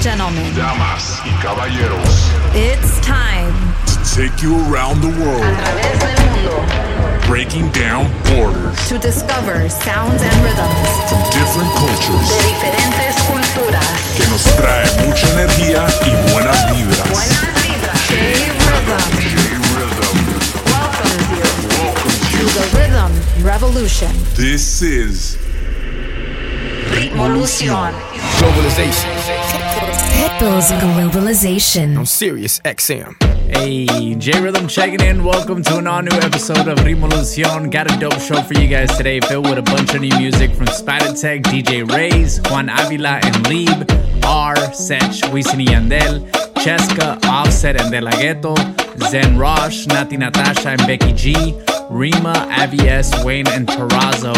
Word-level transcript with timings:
and 0.00 0.18
gentlemen, 0.18 0.54
Damas 0.54 1.20
y 1.24 1.30
caballeros, 1.42 2.30
it's 2.54 3.00
time. 3.04 3.52
To 3.86 3.96
take 4.16 4.42
you 4.42 4.56
around 4.72 5.00
the 5.02 5.12
world, 5.20 5.44
breaking 7.26 7.70
down 7.72 8.10
borders. 8.24 8.76
To 8.88 8.98
discover 8.98 9.68
sounds 9.68 10.22
and 10.22 10.36
rhythms. 10.42 10.88
From 11.08 11.20
different 11.36 11.70
cultures. 11.76 12.28
De 12.28 12.40
diferentes 12.48 13.14
culturas. 13.28 13.86
que 14.16 14.26
nos 14.28 14.42
trae 14.56 14.86
mucha 15.06 15.28
energía 15.32 15.86
y 16.06 16.32
buenas 16.32 16.58
vibras. 16.72 17.28
J-Rhythm 18.08 19.10
J-Rhythm 19.20 20.16
welcomes 20.66 21.28
you 21.30 21.44
welcomes 21.76 22.20
to 22.20 22.38
you. 22.38 22.48
the 22.48 22.64
Rhythm 22.78 23.12
Revolution. 23.44 24.10
This 24.34 24.82
is 24.82 25.36
Ritmolution. 26.90 27.92
Globalization 28.38 29.10
Pitbull's 30.12 30.70
Globalization. 30.72 31.96
on 31.98 32.04
Sirius 32.04 32.58
XM. 32.60 33.14
Hey, 33.56 34.14
J 34.16 34.40
Rhythm 34.42 34.66
checking 34.66 35.00
in. 35.00 35.22
Welcome 35.24 35.62
to 35.64 35.78
an 35.78 35.86
all 35.86 36.02
new 36.02 36.16
episode 36.18 36.66
of 36.66 36.78
Rimolucion. 36.78 37.70
Got 37.70 37.92
a 37.92 37.98
dope 37.98 38.18
show 38.20 38.42
for 38.42 38.54
you 38.54 38.66
guys 38.66 38.94
today, 38.96 39.20
filled 39.20 39.48
with 39.48 39.58
a 39.58 39.62
bunch 39.62 39.94
of 39.94 40.00
new 40.00 40.16
music 40.18 40.52
from 40.52 40.66
Spadatek, 40.66 41.42
DJ 41.44 41.88
Rays, 41.90 42.40
Juan 42.50 42.68
Avila 42.68 43.20
and 43.22 43.46
Lieb, 43.48 43.88
R, 44.24 44.56
Sech, 44.72 45.12
Wisin 45.32 45.58
y 45.64 45.72
Yandel, 45.72 46.28
Cheska, 46.54 47.18
Offset 47.26 47.80
and 47.80 47.90
De 47.92 48.00
La 48.00 48.10
Ghetto, 48.12 48.54
Zen 49.08 49.38
Rosh, 49.38 49.86
Nati 49.86 50.16
Natasha 50.16 50.70
and 50.70 50.86
Becky 50.86 51.12
G, 51.12 51.34
Rima, 51.90 52.32
AVS, 52.52 53.24
Wayne, 53.24 53.48
and 53.48 53.66
Terrazzo. 53.66 54.32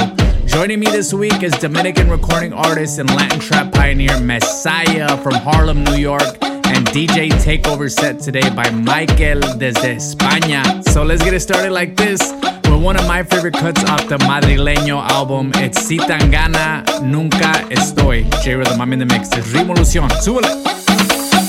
Joining 0.47 0.81
me 0.81 0.87
this 0.87 1.13
week 1.13 1.43
is 1.43 1.53
Dominican 1.53 2.09
recording 2.09 2.55
artist 2.55 2.99
and 2.99 3.15
Latin 3.15 3.41
trap 3.41 3.73
pioneer 3.73 4.19
Messiah 4.21 5.19
from 5.19 5.35
Harlem, 5.35 5.85
New 5.85 5.97
York 5.97 6.23
and 6.43 6.87
DJ 6.89 7.29
Takeover 7.29 7.91
set 7.91 8.21
today 8.21 8.49
by 8.49 8.71
Michael 8.71 9.41
desde 9.59 9.97
España. 9.97 10.83
So 10.89 11.03
let's 11.03 11.23
get 11.23 11.35
it 11.35 11.41
started 11.41 11.73
like 11.73 11.95
this 11.95 12.33
with 12.65 12.83
one 12.83 12.97
of 12.97 13.07
my 13.07 13.23
favorite 13.23 13.55
cuts 13.55 13.85
off 13.85 14.09
the 14.09 14.17
Madrileño 14.17 15.07
album. 15.11 15.53
It's 15.57 15.79
Si 15.79 15.99
Tan 15.99 16.31
Gana 16.31 16.85
Nunca 17.03 17.53
Estoy. 17.69 18.25
J 18.43 18.55
Rhythm, 18.55 18.81
I'm 18.81 18.95
in 18.95 18.99
the 18.99 19.07
mix. 19.07 19.31
Es 19.33 19.53
Revolución. 19.53 20.09
Súbele. 20.23 20.49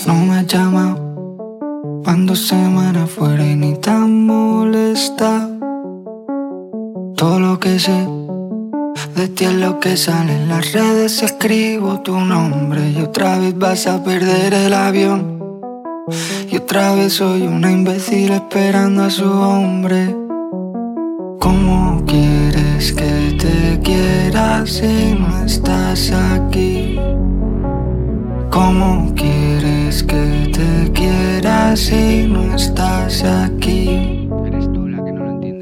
No 0.05 0.13
me 0.15 0.39
ha 0.39 0.41
llamado 0.43 0.97
cuando 2.03 2.35
semana 2.35 3.07
fuera 3.07 3.41
y 3.41 3.55
ni 3.55 3.79
tan 3.79 4.25
molesta. 4.25 5.52
Todo 7.23 7.39
lo 7.39 7.57
que 7.57 7.79
sé 7.79 8.05
de 9.15 9.29
ti 9.29 9.45
es 9.45 9.53
lo 9.53 9.79
que 9.79 9.95
sale 9.95 10.35
en 10.35 10.49
las 10.49 10.73
redes. 10.73 11.23
Escribo 11.23 12.01
tu 12.01 12.19
nombre 12.19 12.89
y 12.89 12.99
otra 12.99 13.37
vez 13.37 13.57
vas 13.57 13.87
a 13.87 14.03
perder 14.03 14.53
el 14.53 14.73
avión. 14.73 15.39
Y 16.51 16.57
otra 16.57 16.93
vez 16.95 17.13
soy 17.13 17.43
una 17.43 17.71
imbécil 17.71 18.33
esperando 18.33 19.03
a 19.03 19.09
su 19.09 19.23
hombre. 19.23 20.13
¿Cómo 21.39 22.03
quieres 22.05 22.91
que 22.91 23.37
te 23.39 23.79
quiera 23.81 24.65
si 24.65 25.15
no 25.17 25.45
estás 25.45 26.11
aquí? 26.11 26.99
¿Cómo 28.51 29.13
quieres 29.15 30.03
que 30.03 30.51
te 30.51 30.91
quiera 30.91 31.73
si 31.77 32.27
no 32.27 32.53
estás 32.53 33.23
aquí? 33.23 34.22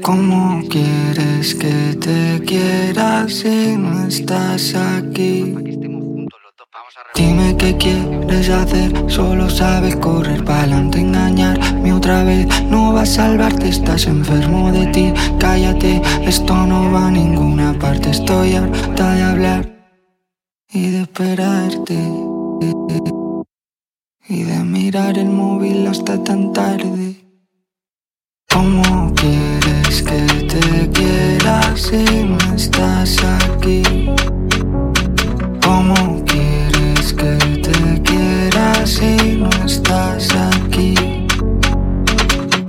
¿Cómo 0.02 0.60
quieres 0.68 1.54
que 1.54 1.94
te 1.94 2.44
quiera 2.44 3.28
si 3.28 3.76
no 3.76 4.08
estás 4.08 4.74
aquí? 4.74 5.54
Dime 7.14 7.56
qué 7.56 7.76
quieres 7.76 8.48
hacer, 8.48 8.92
solo 9.08 9.48
sabes 9.48 9.94
correr 9.96 10.44
para 10.44 10.62
adelante, 10.62 10.98
engañarme 10.98 11.92
otra 11.92 12.24
vez. 12.24 12.46
No 12.64 12.92
va 12.92 13.02
a 13.02 13.06
salvarte, 13.06 13.68
estás 13.68 14.06
enfermo 14.06 14.72
de 14.72 14.86
ti. 14.88 15.12
Cállate, 15.38 16.02
esto 16.26 16.66
no 16.66 16.90
va 16.90 17.06
a 17.06 17.10
ninguna 17.10 17.78
parte. 17.78 18.10
Estoy 18.10 18.54
harta 18.54 19.14
de 19.14 19.22
hablar 19.22 19.70
y 20.72 20.90
de 20.90 21.02
esperarte 21.02 21.94
y 24.28 24.42
de 24.42 24.64
mirar 24.64 25.16
el 25.16 25.28
móvil 25.28 25.86
hasta 25.86 26.22
tan 26.24 26.52
tarde. 26.52 27.21
¿Cómo 28.52 29.14
quieres 29.14 30.02
que 30.02 30.20
te 30.46 30.90
quiera 30.90 31.74
si 31.74 32.04
no 32.24 32.36
estás 32.54 33.16
aquí? 33.24 33.82
¿Cómo 35.62 36.22
quieres 36.26 37.14
que 37.14 37.36
te 37.62 38.02
quiera 38.02 38.86
si 38.86 39.38
no 39.38 39.48
estás 39.64 40.28
aquí? 40.34 40.94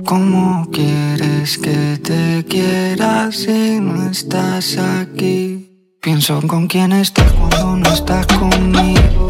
¿Cómo 0.06 0.66
quieres 0.72 1.58
que 1.58 1.98
te 2.02 2.44
quiera 2.48 3.30
si 3.30 3.78
no 3.78 4.08
estás 4.10 4.78
aquí? 4.78 5.70
Pienso 6.00 6.40
con 6.46 6.66
quién 6.66 6.92
estás 6.92 7.30
cuando 7.32 7.76
no 7.76 7.92
estás 7.92 8.26
conmigo. 8.26 9.28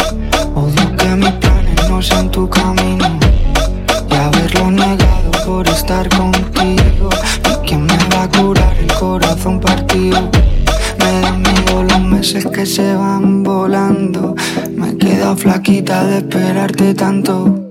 Odio 0.54 0.96
que 0.96 1.08
mis 1.16 1.32
planes 1.32 1.90
no 1.90 2.00
sean 2.00 2.30
tu 2.30 2.48
camino 2.48 3.18
y 4.08 4.14
haberlo 4.14 4.70
negado 4.70 5.23
por 5.46 5.68
estar 5.68 6.08
contigo. 6.08 7.08
¿Y 7.50 7.66
quién 7.66 7.86
me 7.86 7.96
va 8.14 8.24
a 8.24 8.28
curar 8.28 8.76
el 8.78 8.92
corazón 8.94 9.60
partido? 9.60 10.30
Me 10.98 11.20
dan 11.20 11.42
miedo 11.42 11.82
los 11.82 12.00
meses 12.02 12.46
que 12.46 12.64
se 12.66 12.94
van 12.94 13.42
volando. 13.42 14.34
Me 14.76 14.90
he 14.90 14.96
quedado 14.96 15.36
flaquita 15.36 16.04
de 16.04 16.18
esperarte 16.18 16.94
tanto. 16.94 17.63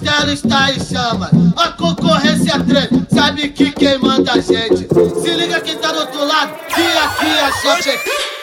Castelo 0.00 0.32
está 0.32 0.72
em 0.72 0.80
chamas. 0.80 1.30
A 1.56 1.68
concorrência 1.68 2.58
treme, 2.64 3.06
sabe 3.12 3.48
que 3.50 3.70
quem 3.70 3.98
manda 3.98 4.32
a 4.32 4.40
gente. 4.40 4.88
Se 5.20 5.30
liga 5.34 5.60
quem 5.60 5.76
tá 5.76 5.92
do 5.92 6.00
outro 6.00 6.24
lado, 6.24 6.54
que 6.68 6.80
aqui 6.80 7.26
é 7.26 7.52
champion. 7.62 7.92
O 7.92 8.39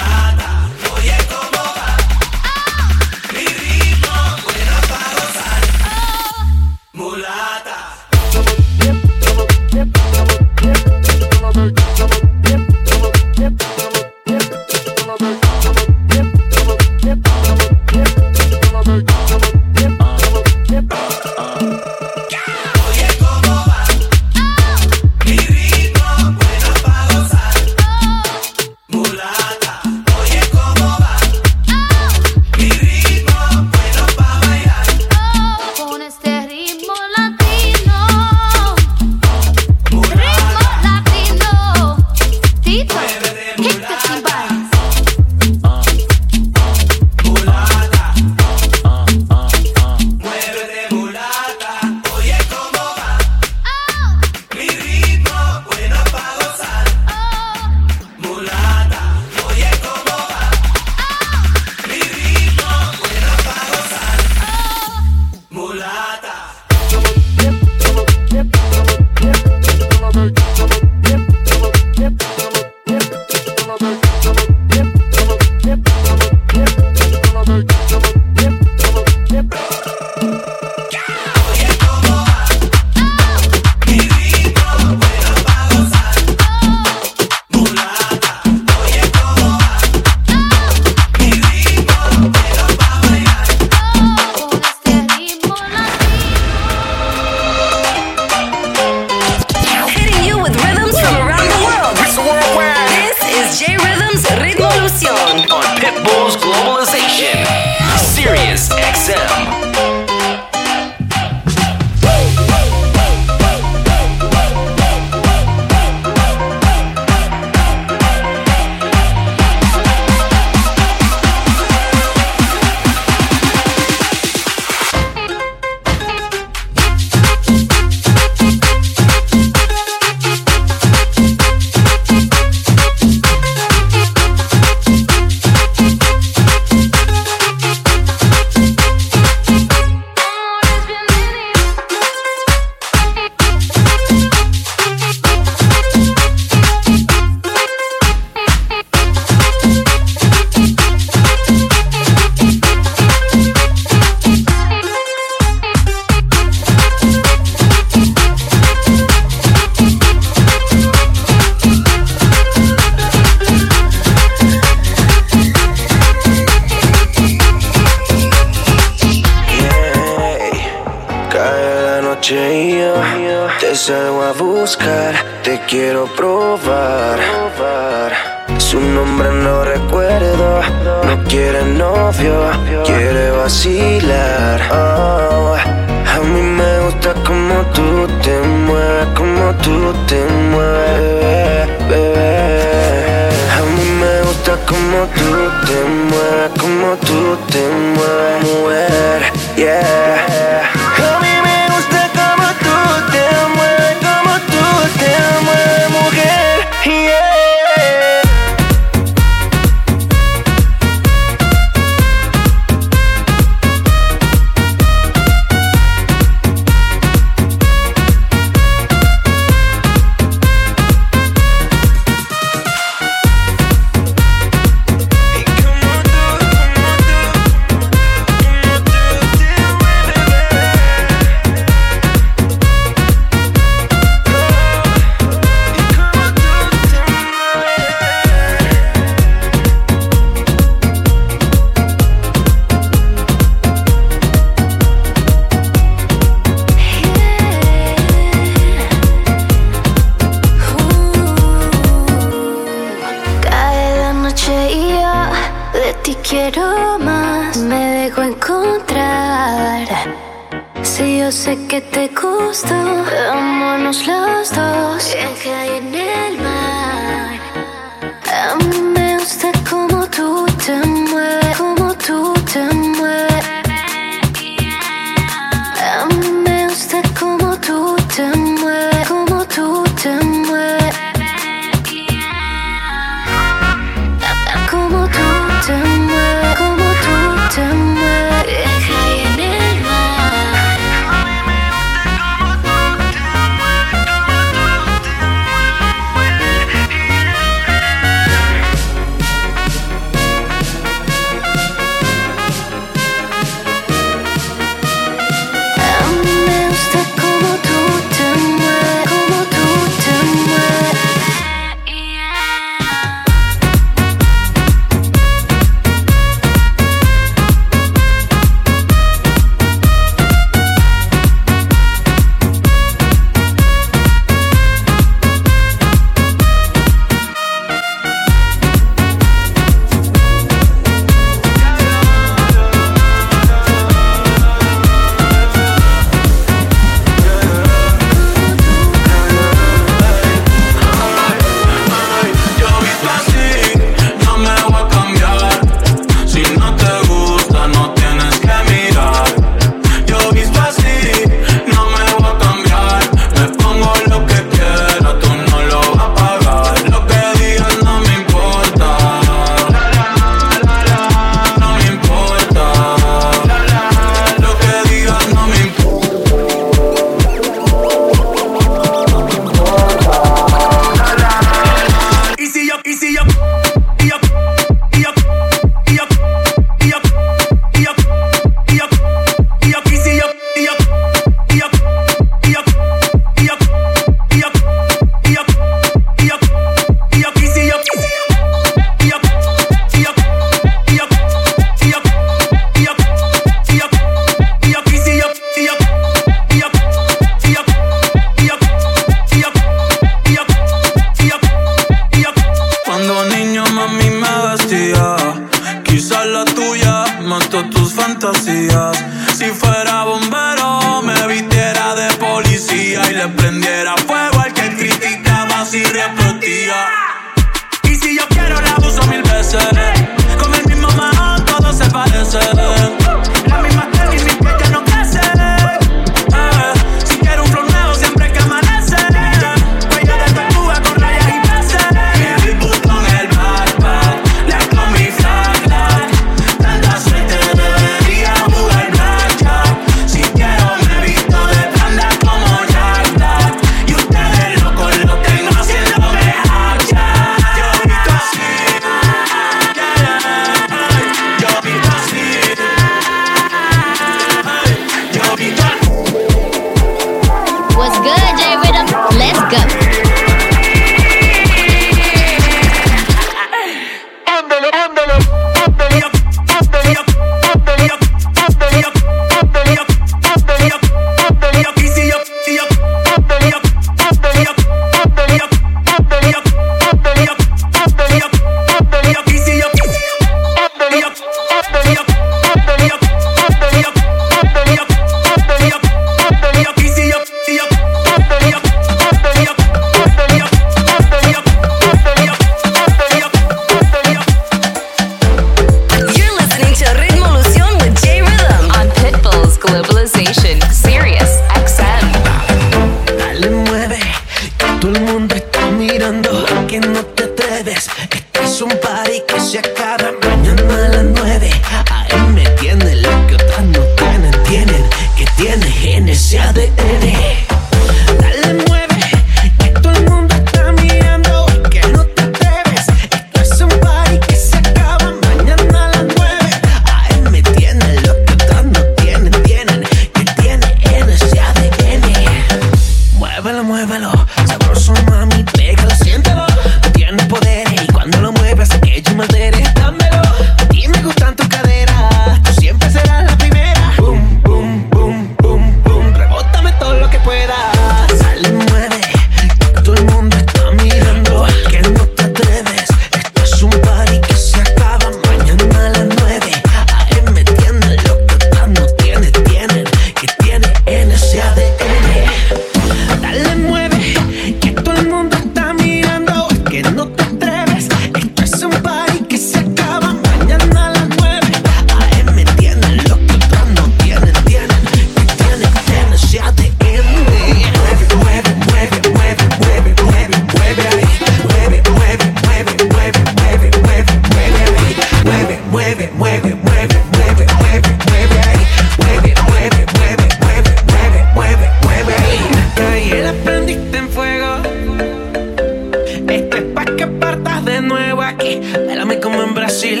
en 599.42 599.54
Brasil. 599.54 600.00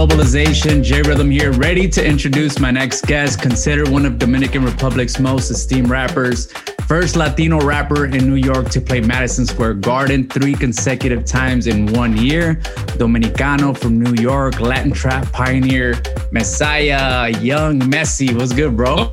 Globalization. 0.00 0.82
J 0.82 1.02
Rhythm 1.02 1.30
here, 1.30 1.52
ready 1.52 1.86
to 1.86 2.02
introduce 2.02 2.58
my 2.58 2.70
next 2.70 3.04
guest, 3.04 3.42
considered 3.42 3.88
one 3.88 4.06
of 4.06 4.18
Dominican 4.18 4.64
Republic's 4.64 5.20
most 5.20 5.50
esteemed 5.50 5.90
rappers. 5.90 6.50
First 6.88 7.16
Latino 7.16 7.60
rapper 7.60 8.06
in 8.06 8.26
New 8.26 8.36
York 8.36 8.70
to 8.70 8.80
play 8.80 9.02
Madison 9.02 9.44
Square 9.44 9.74
Garden 9.74 10.26
three 10.26 10.54
consecutive 10.54 11.26
times 11.26 11.66
in 11.66 11.92
one 11.92 12.16
year. 12.16 12.54
Dominicano 12.96 13.76
from 13.76 14.00
New 14.00 14.14
York, 14.14 14.58
Latin 14.58 14.90
trap 14.90 15.30
pioneer, 15.32 15.92
Messiah, 16.32 17.28
young 17.40 17.80
Messi. 17.80 18.32
What's 18.32 18.52
good, 18.52 18.76
bro? 18.76 19.08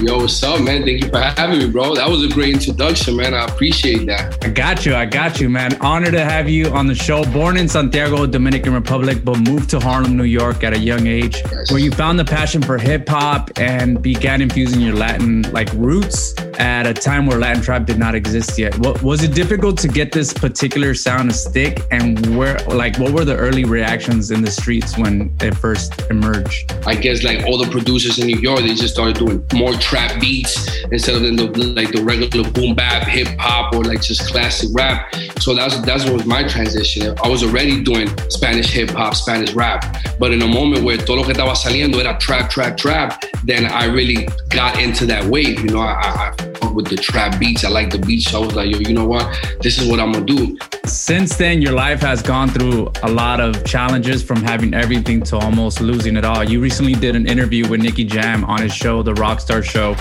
Yo, 0.00 0.18
what's 0.18 0.42
up, 0.42 0.60
man? 0.60 0.82
Thank 0.84 1.04
you 1.04 1.08
for 1.08 1.20
having 1.20 1.60
me, 1.60 1.70
bro. 1.70 1.94
That 1.94 2.08
was 2.08 2.24
a 2.24 2.28
great 2.28 2.54
introduction, 2.54 3.14
man. 3.16 3.32
I 3.32 3.44
appreciate 3.44 4.06
that. 4.06 4.44
I 4.44 4.48
got 4.48 4.84
you. 4.84 4.96
I 4.96 5.06
got 5.06 5.40
you, 5.40 5.48
man. 5.48 5.80
Honored 5.80 6.14
to 6.14 6.24
have 6.24 6.48
you 6.48 6.66
on 6.70 6.88
the 6.88 6.96
show. 6.96 7.24
Born 7.26 7.56
in 7.56 7.68
Santiago, 7.68 8.26
Dominican 8.26 8.74
Republic, 8.74 9.24
but 9.24 9.38
moved 9.38 9.70
to 9.70 9.78
Harlem, 9.78 10.16
New 10.16 10.24
York 10.24 10.64
at 10.64 10.72
a 10.72 10.78
young 10.78 11.06
age, 11.06 11.44
where 11.70 11.78
you 11.78 11.92
found 11.92 12.18
the 12.18 12.24
passion 12.24 12.60
for 12.60 12.76
hip 12.76 13.08
hop 13.08 13.50
and 13.56 14.02
began 14.02 14.42
infusing 14.42 14.80
your 14.80 14.96
Latin 14.96 15.42
like 15.52 15.72
roots 15.74 16.34
at 16.58 16.88
a 16.88 16.92
time 16.92 17.26
where 17.26 17.38
Latin 17.38 17.62
trap 17.62 17.86
did 17.86 18.00
not 18.00 18.16
exist 18.16 18.58
yet. 18.58 18.76
What 18.80 19.00
was 19.04 19.22
it 19.22 19.32
difficult 19.32 19.78
to 19.78 19.86
get 19.86 20.10
this 20.10 20.32
particular 20.32 20.92
sound 20.94 21.30
to 21.30 21.36
stick? 21.36 21.82
And 21.92 22.36
where, 22.36 22.58
like, 22.66 22.98
what 22.98 23.12
were 23.12 23.24
the 23.24 23.36
early 23.36 23.64
reactions 23.64 24.32
in 24.32 24.42
the 24.42 24.50
streets 24.50 24.98
when 24.98 25.32
it 25.40 25.56
first 25.56 26.00
emerged? 26.10 26.47
I 26.86 26.94
guess 26.94 27.22
like 27.22 27.44
all 27.46 27.58
the 27.58 27.70
producers 27.70 28.18
in 28.18 28.26
New 28.26 28.38
York, 28.38 28.60
they 28.60 28.74
just 28.74 28.94
started 28.94 29.16
doing 29.16 29.44
more 29.54 29.72
trap 29.74 30.20
beats 30.20 30.68
instead 30.90 31.16
of 31.16 31.22
the, 31.22 31.72
like 31.74 31.92
the 31.92 32.02
regular 32.02 32.48
boom 32.50 32.74
bap, 32.74 33.06
hip 33.06 33.28
hop, 33.38 33.74
or 33.74 33.84
like 33.84 34.02
just 34.02 34.26
classic 34.30 34.70
rap. 34.72 35.14
So 35.40 35.54
that's 35.54 35.80
that's 35.82 36.04
what 36.04 36.14
was 36.14 36.26
my 36.26 36.42
transition. 36.46 37.14
I 37.22 37.28
was 37.28 37.42
already 37.42 37.82
doing 37.82 38.08
Spanish 38.30 38.70
hip 38.70 38.90
hop, 38.90 39.14
Spanish 39.14 39.52
rap, 39.54 39.96
but 40.18 40.32
in 40.32 40.42
a 40.42 40.48
moment 40.48 40.84
where 40.84 40.96
todo 40.96 41.16
lo 41.16 41.24
que 41.24 41.34
estaba 41.34 41.54
saliendo 41.54 42.00
era 42.00 42.16
trap, 42.18 42.50
trap, 42.50 42.76
trap, 42.76 43.24
then 43.44 43.66
I 43.66 43.84
really 43.84 44.28
got 44.50 44.80
into 44.80 45.06
that 45.06 45.24
wave. 45.24 45.60
You 45.60 45.70
know, 45.70 45.80
I, 45.80 45.92
I, 45.92 46.34
I 46.44 46.48
with 46.72 46.88
the 46.88 46.96
trap 46.96 47.38
beats. 47.38 47.64
I 47.64 47.70
like 47.70 47.90
the 47.90 47.98
beats. 47.98 48.30
So 48.30 48.42
I 48.42 48.46
was 48.46 48.54
like, 48.54 48.70
yo, 48.70 48.78
you 48.78 48.94
know 48.94 49.06
what? 49.06 49.26
This 49.60 49.78
is 49.78 49.88
what 49.88 50.00
I'm 50.00 50.12
gonna 50.12 50.24
do. 50.24 50.56
Since 50.84 51.36
then, 51.36 51.60
your 51.60 51.72
life 51.72 52.00
has 52.00 52.22
gone 52.22 52.48
through 52.48 52.92
a 53.02 53.10
lot 53.10 53.40
of 53.40 53.64
challenges 53.64 54.22
from 54.22 54.42
having 54.42 54.74
everything 54.74 55.22
to 55.24 55.36
almost 55.36 55.80
losing 55.80 56.16
it 56.16 56.24
all. 56.24 56.37
You 56.42 56.60
recently 56.60 56.94
did 56.94 57.16
an 57.16 57.26
interview 57.26 57.68
with 57.68 57.80
Nicky 57.80 58.04
Jam 58.04 58.44
on 58.44 58.62
his 58.62 58.72
show, 58.72 59.02
The 59.02 59.14
Rockstar 59.14 59.64
Show, 59.64 59.96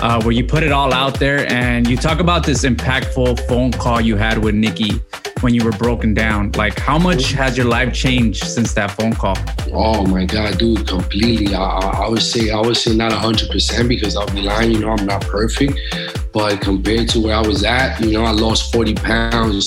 uh, 0.00 0.22
where 0.22 0.32
you 0.32 0.44
put 0.44 0.62
it 0.62 0.72
all 0.72 0.92
out 0.92 1.18
there 1.18 1.50
and 1.52 1.88
you 1.88 1.96
talk 1.96 2.20
about 2.20 2.44
this 2.44 2.64
impactful 2.64 3.46
phone 3.48 3.72
call 3.72 4.00
you 4.00 4.16
had 4.16 4.38
with 4.38 4.54
Nicky 4.54 5.00
when 5.40 5.54
you 5.54 5.64
were 5.64 5.72
broken 5.72 6.14
down. 6.14 6.52
Like, 6.52 6.78
how 6.78 6.98
much 6.98 7.32
has 7.32 7.56
your 7.56 7.66
life 7.66 7.92
changed 7.92 8.44
since 8.44 8.72
that 8.74 8.92
phone 8.92 9.14
call? 9.14 9.36
Oh 9.72 10.06
my 10.06 10.24
god, 10.24 10.58
dude, 10.58 10.86
completely. 10.86 11.54
I, 11.54 11.62
I, 11.62 12.08
would 12.08 12.22
say 12.22 12.50
I 12.50 12.60
would 12.60 12.76
say 12.76 12.94
not 12.94 13.12
hundred 13.12 13.50
percent 13.50 13.88
because 13.88 14.16
I'll 14.16 14.26
be 14.32 14.42
lying. 14.42 14.72
You 14.72 14.80
know, 14.80 14.90
I'm 14.90 15.06
not 15.06 15.22
perfect, 15.22 15.78
but 16.32 16.60
compared 16.60 17.08
to 17.10 17.20
where 17.20 17.36
I 17.36 17.46
was 17.46 17.64
at, 17.64 18.00
you 18.00 18.12
know, 18.12 18.24
I 18.24 18.32
lost 18.32 18.72
forty 18.72 18.94
pounds. 18.94 19.66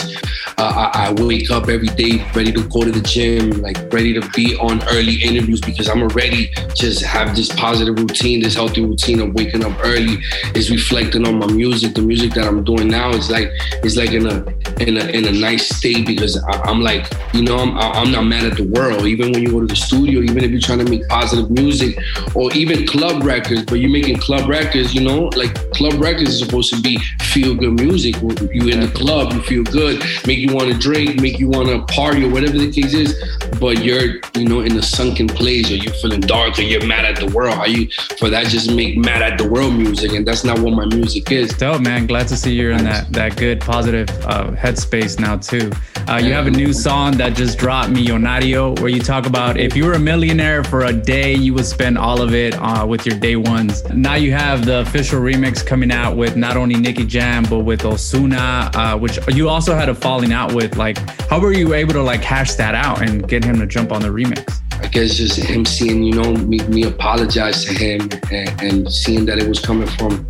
Uh, 0.64 0.90
I, 0.94 1.08
I 1.08 1.12
wake 1.22 1.52
up 1.52 1.68
every 1.68 1.90
day 1.90 2.26
ready 2.34 2.54
to 2.54 2.64
go 2.70 2.86
to 2.86 2.92
the 2.92 3.02
gym, 3.02 3.50
like 3.62 3.76
ready 3.92 4.14
to 4.14 4.22
be 4.30 4.56
on 4.56 4.82
early 4.88 5.16
interviews 5.16 5.60
because 5.60 5.90
I'm 5.90 6.02
already 6.02 6.54
just 6.74 7.04
have 7.04 7.36
this 7.36 7.52
positive 7.52 8.00
routine, 8.00 8.40
this 8.40 8.56
healthy 8.56 8.80
routine 8.80 9.20
of 9.20 9.34
waking 9.34 9.66
up 9.66 9.78
early. 9.84 10.20
Is 10.56 10.72
reflecting 10.72 11.28
on 11.28 11.40
my 11.40 11.48
music. 11.48 11.96
The 11.96 12.02
music 12.02 12.34
that 12.36 12.48
I'm 12.48 12.64
doing 12.64 12.88
now 12.88 13.10
is 13.10 13.30
like 13.30 13.50
is 13.84 13.98
like 13.98 14.12
in 14.12 14.26
a 14.26 14.46
in 14.80 14.96
a 14.96 15.06
in 15.08 15.26
a 15.26 15.34
nice 15.34 15.68
state 15.68 16.08
because 16.08 16.42
I, 16.42 16.62
I'm 16.62 16.80
like, 16.80 17.12
you 17.34 17.42
know, 17.42 17.58
I'm 17.58 17.78
I'm 17.78 18.12
not 18.14 18.24
mad 18.24 18.46
at 18.46 18.56
the 18.56 18.64
world. 18.64 19.06
Even 19.06 19.34
when 19.34 19.42
you 19.42 19.52
go 19.52 19.60
to 19.60 19.68
the 19.68 19.76
studio, 19.76 20.22
even 20.22 20.46
if 20.46 20.52
you're 20.52 20.62
trying 20.62 20.80
to 20.80 20.90
make 20.90 21.06
positive 21.10 21.52
music 21.52 21.98
or 22.36 22.54
even 22.54 22.88
club 22.88 23.26
records, 23.26 23.64
but 23.66 23.76
you're 23.76 23.92
making 23.92 24.18
club 24.18 24.48
records, 24.48 24.96
you 24.96 25.02
know, 25.02 25.24
like 25.36 25.54
club 25.72 26.00
records 26.00 26.30
is 26.30 26.40
supposed 26.40 26.74
to 26.74 26.82
be 26.82 26.98
feel 27.20 27.54
good 27.54 27.74
music. 27.74 28.16
You 28.22 28.70
in 28.70 28.80
the 28.80 28.92
club, 28.96 29.34
you 29.34 29.42
feel 29.42 29.64
good, 29.66 30.02
make 30.26 30.40
you 30.40 30.53
want 30.54 30.72
to 30.72 30.78
drink, 30.78 31.20
make 31.20 31.40
you 31.40 31.50
want 31.50 31.68
to 31.70 31.82
party 31.94 32.24
or 32.26 32.30
whatever 32.30 32.58
the 32.58 32.72
case 32.72 32.94
is. 32.94 33.16
But 33.60 33.84
you're, 33.84 34.20
you 34.36 34.46
know, 34.46 34.62
in 34.62 34.78
a 34.78 34.82
sunken 34.82 35.28
place 35.28 35.72
or 35.72 35.76
you're 35.76 35.94
feeling 35.94 36.22
dark 36.22 36.58
or 36.60 36.64
you're 36.64 36.86
mad 36.86 37.06
at 37.06 37.18
the 37.18 37.34
world. 37.34 37.68
You 37.68 37.90
for 38.18 38.30
that 38.30 38.48
just 38.48 38.72
make 38.72 38.98
mad 38.98 39.22
at 39.22 39.38
the 39.38 39.48
world 39.48 39.74
music, 39.74 40.14
and 40.14 40.28
that's 40.28 40.44
not 40.44 40.60
what 40.60 40.74
my 40.74 40.86
music 40.86 41.32
is. 41.32 41.52
Dope, 41.54 41.82
man. 41.82 42.08
Glad 42.08 42.28
to 42.30 42.38
see 42.38 42.54
you're 42.54 42.72
in 42.72 42.84
that 42.84 43.12
that 43.14 43.38
good, 43.38 43.62
positive 43.62 44.10
uh, 44.26 44.52
headspace 44.52 45.20
now 45.20 45.38
too. 45.38 45.72
Uh, 46.08 46.18
you 46.18 46.34
have 46.34 46.48
a 46.48 46.52
new 46.52 46.74
song 46.74 47.16
that 47.16 47.34
just 47.34 47.58
dropped, 47.58 47.90
Millonario, 47.90 48.78
where 48.82 48.90
you 48.90 49.00
talk 49.00 49.26
about 49.26 49.58
if 49.58 49.74
you 49.74 49.86
were 49.86 49.94
a 49.94 50.00
millionaire 50.00 50.62
for 50.64 50.84
a 50.84 50.92
day, 50.92 51.34
you 51.34 51.54
would 51.54 51.66
spend 51.66 51.98
all 51.98 52.22
of 52.22 52.34
it 52.34 52.56
uh, 52.56 52.86
with 52.86 53.06
your 53.06 53.18
day 53.18 53.38
ones. 53.38 53.84
Now 53.90 54.16
you 54.16 54.34
have 54.34 54.66
the 54.66 54.82
official 54.82 55.22
remix 55.22 55.66
coming 55.66 55.92
out 55.92 56.18
with 56.18 56.36
not 56.36 56.58
only 56.58 56.76
Nicky 56.76 57.06
Jam 57.06 57.46
but 57.50 57.60
with 57.60 57.86
Osuna, 57.86 58.70
uh, 58.74 58.98
which 58.98 59.18
you 59.30 59.48
also 59.48 59.76
had 59.76 59.88
a 59.88 59.96
falling 59.96 60.33
out 60.34 60.54
with. 60.54 60.78
Like, 60.78 60.98
how 61.30 61.40
were 61.40 61.54
you 61.54 61.74
able 61.74 61.94
to 61.94 62.02
like 62.02 62.22
hash 62.22 62.56
that 62.56 62.76
out 62.76 63.02
and 63.02 63.28
get 63.28 63.44
him 63.44 63.60
to 63.60 63.68
jump 63.68 63.92
on 63.92 64.02
the 64.02 64.10
remix? 64.10 64.63
I 64.82 64.88
guess 64.88 65.16
just 65.16 65.38
him 65.40 65.66
seeing, 65.66 66.04
you 66.04 66.14
know, 66.14 66.34
me, 66.34 66.60
me 66.68 66.84
apologize 66.84 67.66
to 67.66 67.74
him 67.74 68.10
and, 68.32 68.62
and 68.62 68.92
seeing 68.92 69.26
that 69.26 69.40
it 69.40 69.48
was 69.48 69.60
coming 69.60 69.88
from 69.88 70.26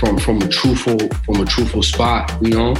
from 0.00 0.18
from 0.18 0.42
a 0.42 0.48
truthful 0.48 0.98
from 1.24 1.40
a 1.40 1.44
truthful 1.44 1.82
spot, 1.82 2.30
you 2.42 2.50
know. 2.50 2.74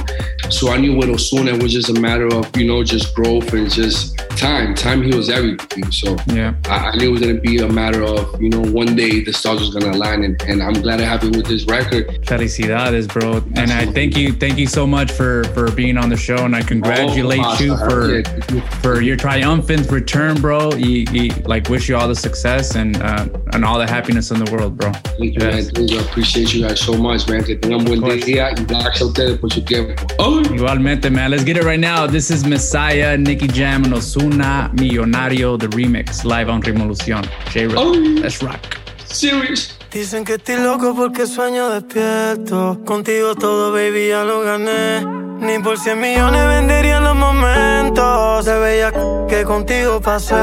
So 0.49 0.69
I 0.71 0.77
knew 0.77 0.95
with 0.95 1.09
Osuna 1.09 1.53
it 1.53 1.63
was 1.63 1.73
just 1.73 1.89
a 1.89 1.99
matter 1.99 2.27
of 2.27 2.55
you 2.55 2.67
know 2.67 2.83
just 2.83 3.15
growth 3.15 3.53
and 3.53 3.71
just 3.71 4.17
time. 4.37 4.75
Time 4.75 5.01
heals 5.01 5.29
everything. 5.29 5.89
So 5.91 6.15
yeah, 6.27 6.53
I, 6.65 6.89
I 6.91 6.95
knew 6.97 7.09
it 7.09 7.11
was 7.11 7.21
gonna 7.21 7.39
be 7.39 7.57
a 7.59 7.67
matter 7.67 8.03
of 8.03 8.39
you 8.41 8.49
know 8.49 8.59
one 8.61 8.95
day 8.95 9.23
the 9.23 9.33
stars 9.33 9.59
was 9.61 9.69
gonna 9.73 9.91
align, 9.91 10.23
and, 10.23 10.39
and 10.43 10.61
I'm 10.61 10.73
glad 10.73 11.01
I 11.01 11.05
have 11.05 11.23
it 11.23 11.35
with 11.35 11.47
this 11.47 11.65
record. 11.65 12.07
Felicidades, 12.25 13.07
bro. 13.11 13.37
And 13.55 13.71
I 13.71 13.85
thank 13.87 14.15
you, 14.15 14.33
thank 14.33 14.57
you 14.59 14.67
so 14.67 14.85
much 14.85 15.11
for 15.11 15.43
for 15.55 15.71
being 15.71 15.97
on 15.97 16.09
the 16.09 16.17
show, 16.17 16.45
and 16.45 16.55
I 16.55 16.61
congratulate 16.61 17.41
Oh, 17.43 17.57
you 17.59 17.77
for 17.77 18.19
Yeah. 18.19 18.69
for 18.81 19.01
your 19.01 19.15
triumphant 19.15 19.89
return, 19.89 20.39
bro. 20.39 20.73
You, 20.73 20.96
you- 21.11 21.31
like 21.45 21.69
wish 21.69 21.87
you 21.89 21.95
all 21.97 22.07
the 22.07 22.15
success 22.15 22.75
and 22.75 22.97
uh, 23.01 23.25
and 23.53 23.63
all 23.65 23.77
the 23.77 23.87
happiness 23.87 24.31
in 24.31 24.43
the 24.43 24.51
world, 24.51 24.77
bro. 24.77 24.91
Thank 25.19 25.33
you, 25.35 25.39
man. 25.39 25.63
Thank 25.63 25.91
you. 25.91 25.99
I 25.99 26.01
appreciate 26.01 26.53
you 26.53 26.67
guys 26.67 26.79
so 26.79 26.93
much, 26.93 27.27
man. 27.29 27.43
Que 27.43 27.55
tengan 27.55 27.83
buen 27.85 28.01
día 28.21 28.51
y 28.51 28.63
gracias 28.65 29.01
a 29.01 29.05
ustedes 29.05 29.37
por 29.39 29.51
su 29.51 29.61
tiempo. 29.61 29.93
Igualmente, 30.53 31.09
man. 31.11 31.31
Let's 31.31 31.43
get 31.43 31.57
it 31.57 31.63
right 31.63 31.79
now. 31.79 32.07
This 32.07 32.31
is 32.31 32.45
Messiah, 32.45 33.17
Nicky 33.17 33.47
Jam, 33.47 33.83
and 33.85 33.93
Osuna 33.93 34.71
Millonario, 34.75 35.57
the 35.59 35.67
remix, 35.67 36.23
live 36.23 36.49
on 36.49 36.61
Revolución. 36.61 37.25
J 37.53 37.67
Rhythm. 37.67 38.15
Let's 38.21 38.41
rock. 38.41 38.77
Serious. 39.05 39.73
Dicen 39.91 40.25
que 40.25 40.33
estoy 40.35 40.57
loco 40.57 40.93
porque 40.95 41.25
sueño 41.25 41.69
despierto. 41.69 42.81
Contigo 42.85 43.35
todo, 43.35 43.71
baby, 43.71 44.09
ya 44.09 44.23
lo 44.23 44.41
gané. 44.41 45.26
Ni 45.39 45.59
por 45.59 45.77
100 45.77 45.99
millones 45.99 46.47
vendería 46.47 46.99
los 46.99 47.15
momentos. 47.15 48.45
Se 48.45 48.57
veía 48.57 48.91
que 49.27 49.43
contigo 49.43 50.01
pasé. 50.01 50.35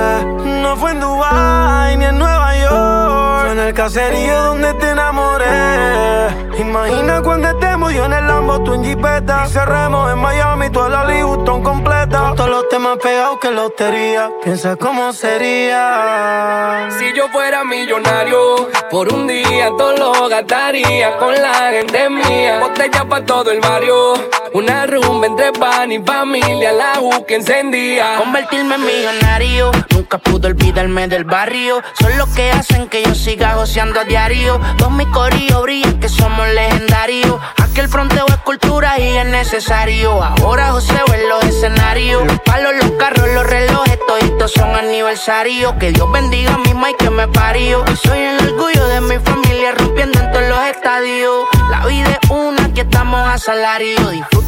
No 0.63 0.77
fue 0.77 0.93
en 0.93 1.01
Dubai 1.01 1.97
ni 1.97 2.05
en 2.05 2.19
Nueva 2.19 2.57
York. 2.57 3.43
Fue 3.43 3.53
en 3.53 3.59
el 3.59 3.75
caserío 3.75 4.45
donde 4.45 4.75
te 4.75 4.91
enamoré. 4.91 6.55
Imagina 6.59 7.21
cuando 7.23 7.49
estemos 7.49 7.93
yo 7.93 8.05
en 8.05 8.13
el 8.13 8.27
Lambo, 8.27 8.61
tú 8.63 8.75
en 8.75 8.85
Jeepeta. 8.85 9.45
Y 9.47 9.51
cerremos 9.51 10.13
en 10.13 10.19
Miami, 10.19 10.71
toda 10.71 10.89
la 10.89 11.05
Louis 11.05 11.25
Vuitton 11.25 11.63
completa. 11.63 12.19
Con 12.21 12.37
todos 12.37 12.51
los 12.51 12.69
temas 12.69 12.99
pegados 12.99 13.39
que 13.41 13.51
lotería. 13.51 14.31
Piensa 14.43 14.77
cómo 14.77 15.13
sería. 15.13 16.89
Si 16.99 17.13
yo 17.17 17.29
fuera 17.29 17.65
millonario, 17.65 18.69
por 18.91 19.13
un 19.13 19.27
día 19.27 19.71
todo 19.77 19.97
lo 19.97 20.29
gastaría 20.29 21.17
con 21.19 21.35
la 21.35 21.55
gente 21.73 22.09
mía. 22.09 22.61
Botella 22.61 23.05
pa' 23.09 23.25
todo 23.25 23.51
el 23.51 23.61
barrio, 23.61 24.15
una 24.55 24.87
rumba 24.87 25.27
entre 25.27 25.53
pan 25.53 25.91
y 25.91 25.99
familia, 25.99 26.73
la 26.73 27.01
U 27.01 27.27
que 27.27 27.35
encendía. 27.35 28.19
Convertirme 28.19 28.77
en 28.77 28.87
millonario, 28.87 29.73
nunca 29.91 30.19
pude 30.19 30.47
olvidarme 30.47 31.09
del 31.09 31.25
barrio. 31.25 31.83
Son 32.01 32.17
los 32.17 32.29
que 32.29 32.53
hacen 32.53 32.89
que 32.89 33.03
yo 33.03 33.17
siga 33.17 33.57
goceando 33.57 33.99
a 33.99 34.05
diario. 34.05 34.61
Mis 34.97 35.09
corillos 35.09 35.61
brillan 35.63 35.99
que 35.99 36.09
somos 36.09 36.47
legendarios. 36.51 37.41
Aquel 37.61 37.89
fronteo 37.89 38.27
es 38.29 38.37
cultura 38.39 38.97
y 39.01 39.17
es 39.17 39.27
necesario. 39.27 40.23
Ahora 40.23 40.71
joseo 40.71 41.05
en 41.13 41.29
los 41.29 41.45
escenarios. 41.45 42.25
Los 42.25 42.39
palos, 42.43 42.75
los 42.81 42.93
carros, 42.93 43.29
los 43.35 43.45
relojes, 43.45 43.99
toditos 44.07 44.53
son 44.53 44.73
aniversarios. 44.73 45.73
Que 45.81 45.91
Dios 45.91 46.11
bendiga 46.13 46.55
a 46.55 46.59
mi 46.59 46.71
y 46.71 46.95
que 46.97 47.11
me 47.11 47.27
parió. 47.27 47.85
Soy 48.05 48.19
el 48.21 48.51
orgullo 48.51 48.87
de 48.87 49.01
mi 49.01 49.19
familia 49.19 49.73
rompiendo 49.73 50.21
en 50.21 50.31
todos 50.31 50.49
los 50.49 50.65
estadios. 50.67 51.45
La 51.71 51.85
vida 51.87 52.21
es 52.23 52.31
una, 52.31 52.67
aquí 52.67 52.83
estamos 52.83 53.19
a 53.27 53.37
salario. 53.39 53.97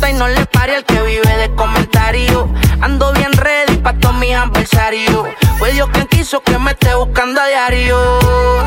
Y 0.09 0.12
no 0.12 0.28
le 0.28 0.44
pare 0.46 0.76
al 0.76 0.85
que 0.85 1.00
vive 1.02 1.37
de 1.37 1.54
comentarios. 1.54 2.44
Ando 2.80 3.12
bien 3.12 3.32
ready 3.32 3.76
pa' 3.78 3.94
todos 3.94 4.14
mis 4.16 4.35
adversarios. 4.35 5.26
Fue 5.59 5.72
Dios 5.72 5.88
quien 5.92 6.06
quiso 6.06 6.40
que 6.42 6.59
me 6.59 6.72
esté 6.72 6.94
buscando 6.94 7.40
a 7.40 7.46
diario. 7.46 7.98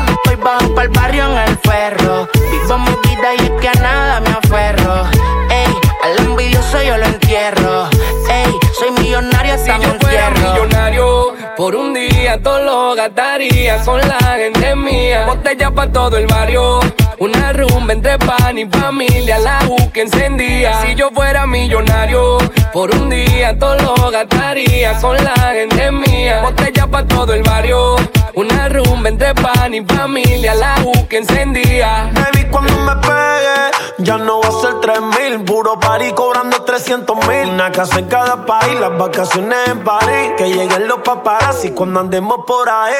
Estoy 0.08 0.36
bajo 0.36 0.74
pa'l 0.74 0.88
barrio 0.88 1.24
en 1.30 1.38
el 1.48 1.58
ferro. 1.58 2.28
Vivo 2.50 2.78
mi 2.78 2.90
vida 3.08 3.34
y 3.38 3.42
es 3.44 3.50
que 3.60 3.68
a 3.68 3.74
nada 3.80 4.20
me 4.20 4.30
aferro. 4.30 5.04
Ey, 5.50 5.74
al 6.04 6.26
envidioso 6.26 6.82
yo 6.82 6.96
lo 6.96 7.06
entierro. 7.06 7.88
Ey, 8.30 8.52
soy 8.78 8.90
millonario 8.92 9.54
hasta 9.54 9.76
Si 9.76 9.82
yo 9.82 9.94
fuera 10.00 10.28
entierro. 10.28 10.52
millonario, 10.52 11.34
por 11.56 11.74
un 11.76 11.94
día 11.94 12.42
todo 12.42 12.60
lo 12.62 12.94
gastaría 12.96 13.78
con 13.84 14.00
la 14.00 14.18
gente 14.36 14.74
mía. 14.74 15.24
Botella 15.26 15.70
pa' 15.70 15.86
todo 15.88 16.16
el 16.16 16.26
barrio, 16.26 16.80
una 17.20 17.52
rumba 17.52 17.92
entre 17.92 18.18
pan 18.18 18.56
y 18.56 18.64
familia, 18.66 19.38
la 19.38 19.60
U 19.68 19.92
que 19.92 20.02
encendía. 20.02 20.80
Si 20.80 20.94
yo 20.94 21.10
fuera 21.10 21.46
millonario, 21.46 22.38
por 22.72 22.94
un 22.94 23.10
día 23.10 23.56
todo 23.58 23.76
lo 23.76 24.10
gastaría 24.10 24.98
con 25.00 25.16
la 25.22 25.34
gente 25.52 25.92
mía. 25.92 26.40
Botella 26.40 26.86
pa' 26.86 27.04
todo 27.04 27.34
el 27.34 27.42
barrio, 27.42 27.96
una 28.34 28.70
rumba 28.70 29.10
entre 29.10 29.34
pan 29.34 29.74
y 29.74 29.84
familia, 29.84 30.54
la 30.54 30.76
U 30.82 31.06
que 31.08 31.18
encendía. 31.18 32.10
Baby, 32.14 32.48
cuando 32.50 32.72
me 32.72 32.96
pegue, 32.96 33.70
ya 33.98 34.16
no 34.16 34.40
va 34.40 34.48
a 34.48 34.52
ser 34.52 34.80
3 34.80 35.00
mil. 35.02 35.44
Puro 35.44 35.78
party 35.78 36.12
cobrando 36.12 36.62
300 36.62 37.28
mil. 37.28 37.50
Una 37.50 37.70
casa 37.70 37.98
en 37.98 38.06
cada 38.06 38.46
país, 38.46 38.80
las 38.80 38.96
vacaciones 38.96 39.58
en 39.66 39.84
París. 39.84 40.32
Que 40.38 40.48
lleguen 40.48 40.88
los 40.88 41.00
paparazzi 41.00 41.72
cuando 41.72 42.00
andemos 42.00 42.38
por 42.46 42.66
ahí. 42.66 42.94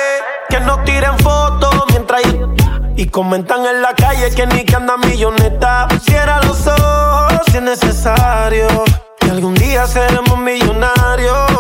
Que 0.51 0.61
nos 0.61 0.85
tiren 0.85 1.19
fotos 1.21 1.75
mientras 1.89 2.21
y 3.01 3.07
comentan 3.07 3.65
en 3.65 3.81
la 3.81 3.95
calle 3.95 4.31
que 4.35 4.47
ni 4.47 4.63
que 4.63 4.77
anda 4.77 4.99
milloneta. 4.99 5.89
Cierra 6.03 6.39
los 6.43 6.67
ojos 6.67 7.41
si 7.51 7.57
es 7.57 7.63
necesario. 7.63 8.67
Que 9.19 9.31
algún 9.31 9.55
día 9.55 9.87
seremos 9.87 10.39
millonarios. 10.39 11.51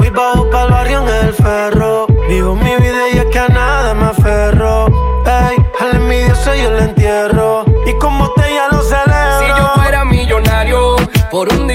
Voy 0.00 0.10
bajo 0.10 0.50
pa'l 0.50 0.68
barrio 0.68 1.00
en 1.02 1.08
el 1.26 1.32
ferro. 1.32 2.08
Vivo 2.28 2.56
mi 2.56 2.74
vida 2.76 3.08
y 3.12 3.18
es 3.18 3.26
que 3.26 3.38
a 3.38 3.46
nada 3.46 3.94
me 3.94 4.06
aferro. 4.06 4.86
Ey, 5.26 5.56
al 5.78 5.94
envidioso 5.94 6.52
yo 6.56 6.72
le 6.72 6.84
entierro. 6.90 7.64
Y 7.86 7.96
con 7.98 8.18
botella 8.18 8.66
lo 8.72 8.82
celebro. 8.82 9.38
Si 9.38 9.60
yo 9.60 9.68
fuera 9.76 10.04
millonario, 10.04 10.96
por 11.30 11.52
un 11.52 11.68
día 11.68 11.73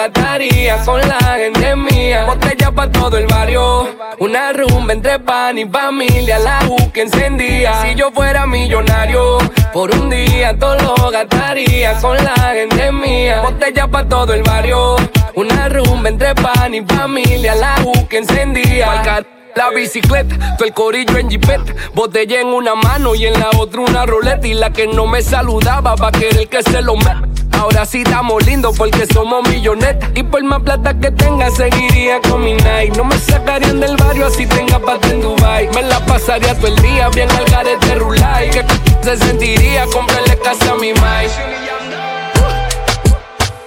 gastaría 0.00 0.78
con 0.84 1.00
la 1.00 1.18
gente 1.36 1.76
mía. 1.76 2.24
Botella 2.24 2.70
pa' 2.72 2.90
todo 2.90 3.18
el 3.18 3.26
barrio, 3.26 3.86
una 4.18 4.52
rumba 4.52 4.94
entre 4.94 5.18
pan 5.18 5.58
y 5.58 5.66
familia, 5.66 6.38
la 6.38 6.60
U 6.68 6.90
que 6.90 7.02
encendía. 7.02 7.82
Si 7.82 7.94
yo 7.94 8.10
fuera 8.10 8.46
millonario, 8.46 9.38
por 9.74 9.94
un 9.94 10.08
día 10.08 10.56
todo 10.58 10.76
lo 10.78 11.10
gastaría 11.10 11.92
con 12.00 12.16
la 12.16 12.34
gente 12.54 12.90
mía. 12.92 13.42
Botella 13.42 13.86
pa' 13.88 14.08
todo 14.08 14.32
el 14.32 14.42
barrio, 14.42 14.96
una 15.34 15.68
rumba 15.68 16.08
entre 16.08 16.34
pan 16.34 16.74
y 16.74 16.80
familia, 16.80 17.54
la 17.54 17.76
U 17.84 18.08
que 18.08 18.18
encendía. 18.18 19.22
La 19.56 19.68
bicicleta, 19.70 20.56
todo 20.56 20.68
el 20.68 20.72
corillo 20.72 21.18
en 21.18 21.28
jipeta 21.28 21.74
Botella 21.92 22.40
en 22.40 22.46
una 22.46 22.76
mano 22.76 23.16
y 23.16 23.26
en 23.26 23.32
la 23.32 23.50
otra 23.58 23.80
una 23.80 24.06
roleta 24.06 24.46
Y 24.46 24.54
la 24.54 24.70
que 24.70 24.86
no 24.86 25.08
me 25.08 25.22
saludaba 25.22 25.96
va 25.96 26.06
a 26.06 26.12
querer 26.12 26.46
que 26.46 26.62
se 26.62 26.80
lo 26.80 26.94
meta 26.94 27.39
Ahora 27.60 27.84
sí 27.84 28.00
estamos 28.00 28.42
lindos 28.46 28.74
porque 28.78 29.06
somos 29.12 29.46
millonetas. 29.46 30.08
Y 30.14 30.22
por 30.22 30.42
más 30.44 30.62
plata 30.62 30.98
que 30.98 31.10
tenga 31.10 31.50
seguiría 31.50 32.18
con 32.22 32.42
mi 32.42 32.54
night. 32.54 32.96
No 32.96 33.04
me 33.04 33.18
sacarían 33.18 33.78
del 33.78 33.98
barrio 33.98 34.28
así 34.28 34.46
tenga 34.46 34.78
pata 34.78 35.08
en 35.10 35.20
Dubai. 35.20 35.68
Me 35.74 35.82
la 35.82 36.00
pasaría 36.06 36.54
todo 36.54 36.68
el 36.68 36.76
día 36.76 37.10
bien 37.10 37.30
al 37.30 37.44
garete 37.44 37.96
rulay. 37.96 38.48
Que 38.48 38.64
se 39.02 39.14
sentiría 39.18 39.84
comprarle 39.92 40.38
casa 40.38 40.72
a 40.72 40.76
mi 40.76 40.94
mai. 40.94 41.28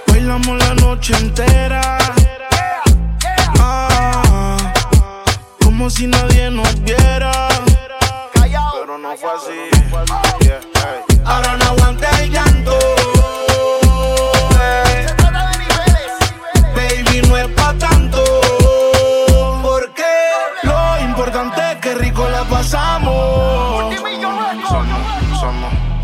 Bailamos 0.08 0.58
la 0.58 0.74
noche 0.74 1.14
entera. 1.16 2.00
Ah, 3.60 4.58
como 5.64 5.88
si 5.92 6.08
nadie 6.08 6.50
nos 6.50 6.82
viera. 6.82 7.48
Pero 8.74 8.98
no 8.98 9.16
fue 9.16 9.30
así. 9.30 9.70
Ahora 11.26 11.58
no 11.58 11.66
aguante 11.66 12.08
el 12.24 12.53
es 21.52 21.78
que 21.82 21.96
rico 21.96 22.28
la 22.30 22.44
pasamos. 22.44 23.96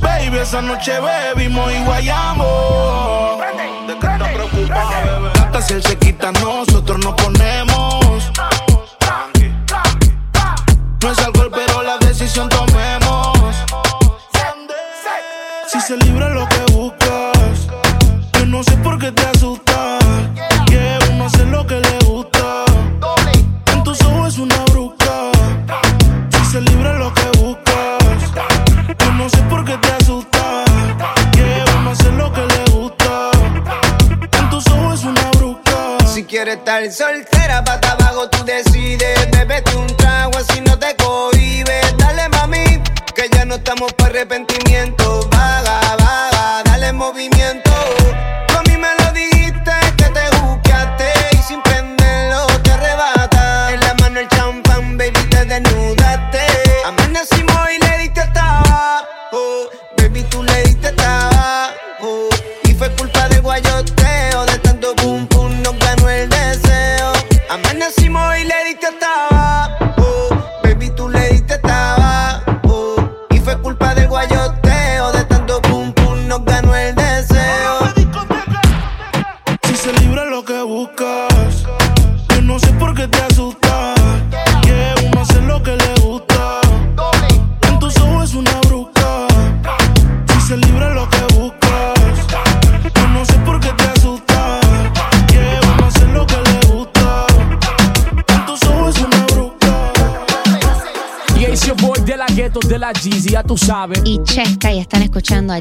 Baby, 0.02 0.38
esa 0.38 0.62
noche 0.62 0.94
bebimos 1.00 1.72
y 1.72 1.84
guayamos. 1.84 3.40
¿De 3.88 3.94
qué 3.98 4.08
te 4.08 4.34
preocupas, 4.34 4.90
bebé? 5.04 5.30
Hasta 5.36 5.62
si 5.62 5.74
él 5.74 5.84
se 5.84 5.98
quita, 5.98 6.32
nosotros 6.32 7.00
nos 7.04 7.14
ponemos. 7.14 7.49
Quieres 36.98 37.20
estar 37.22 37.39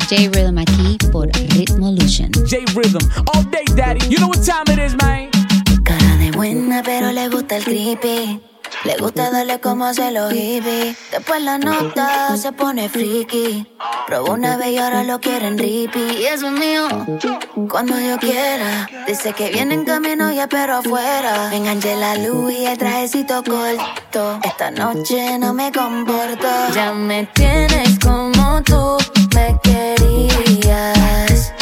J 0.06 0.28
Rhythm 0.28 0.58
aquí 0.58 0.98
por 1.12 1.28
Rhythmolution. 1.54 2.30
J 2.46 2.64
Rhythm, 2.74 3.00
all 3.34 3.42
day 3.44 3.64
daddy, 3.74 4.06
you 4.08 4.18
know 4.18 4.28
what 4.28 4.44
time 4.44 4.64
it 4.68 4.78
is, 4.78 4.94
man. 4.96 5.30
Cara 5.84 6.16
de 6.18 6.30
buena, 6.30 6.82
pero 6.82 7.12
le 7.12 7.28
gusta 7.28 7.56
el 7.56 7.64
creepy. 7.64 8.40
Le 8.84 8.96
gusta 8.96 9.30
darle 9.30 9.60
como 9.60 9.92
se 9.92 10.10
lo 10.12 10.30
hippie. 10.30 10.96
Después 11.10 11.42
la 11.42 11.58
nota 11.58 12.36
se 12.36 12.52
pone 12.52 12.88
friki. 12.88 13.66
Probó 14.06 14.32
una 14.32 14.56
vez 14.56 14.68
y 14.68 14.78
ahora 14.78 15.02
lo 15.02 15.20
quieren 15.20 15.58
rippy. 15.58 16.00
Y 16.20 16.24
eso 16.24 16.46
es 16.46 16.52
mío, 16.52 16.88
cuando 17.68 17.96
Dios 17.96 18.18
quiera. 18.18 18.88
Dice 19.06 19.32
que 19.32 19.50
viene 19.50 19.74
en 19.74 19.84
camino 19.84 20.30
y 20.32 20.38
espero 20.38 20.76
afuera. 20.76 21.48
Me 21.50 21.56
enganché 21.56 21.96
la 21.96 22.14
luz 22.16 22.52
y 22.52 22.66
el 22.66 22.78
trajecito 22.78 23.42
corto. 23.42 24.38
Esta 24.44 24.70
noche 24.70 25.38
no 25.38 25.52
me 25.52 25.72
comporto. 25.72 26.48
Ya 26.74 26.92
me 26.92 27.26
tienes 27.34 27.98
como 27.98 28.62
tú 28.62 28.96
me 29.34 29.58
querías. 29.62 31.52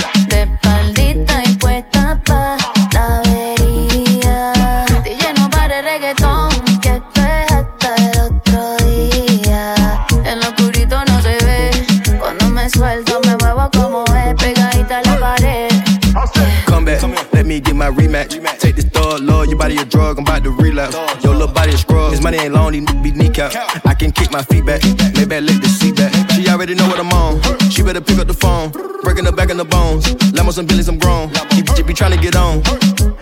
my 17.91 18.03
rematch. 18.03 18.31
Take 18.59 18.77
this 18.77 18.85
thug, 18.87 19.21
love, 19.21 19.47
your 19.47 19.59
body 19.59 19.77
a 19.77 19.85
drug, 19.85 20.19
I'm 20.19 20.25
about 20.25 20.43
to 20.45 20.51
relapse. 20.51 20.95
Your 21.23 21.35
little 21.35 21.53
body 21.53 21.73
a 21.73 21.79
scrub, 21.79 22.11
This 22.11 22.23
money 22.23 22.39
ain't 22.39 22.55
long, 22.55 22.73
he 22.73 22.81
be 22.81 23.13
kneecap. 23.13 23.53
I 23.85 23.95
can 23.95 24.13
kick 24.13 24.33
my 24.33 24.43
feet 24.43 24.65
back, 24.65 24.83
Maybe 25.15 25.37
I 25.37 25.41
lick 25.41 25.61
the 25.61 25.69
seat 25.69 25.97
back. 25.97 26.13
She 26.33 26.49
already 26.49 26.75
know 26.75 26.89
what 26.89 26.99
I'm 26.99 27.13
on, 27.13 27.41
she 27.71 27.83
better 27.83 28.01
pick 28.01 28.19
up 28.19 28.27
the 28.27 28.35
phone. 28.35 28.71
Breaking 29.03 29.25
the 29.25 29.33
back 29.33 29.51
and 29.51 29.61
the 29.61 29.65
bones, 29.65 30.05
Lamos 30.33 30.59
and 30.59 30.67
Billy's, 30.67 30.89
I'm 30.89 30.99
grown. 30.99 31.31
She 31.55 31.63
be, 31.63 31.83
be 31.83 31.95
trying 31.95 32.13
to 32.13 32.21
get 32.21 32.35
on, 32.35 32.63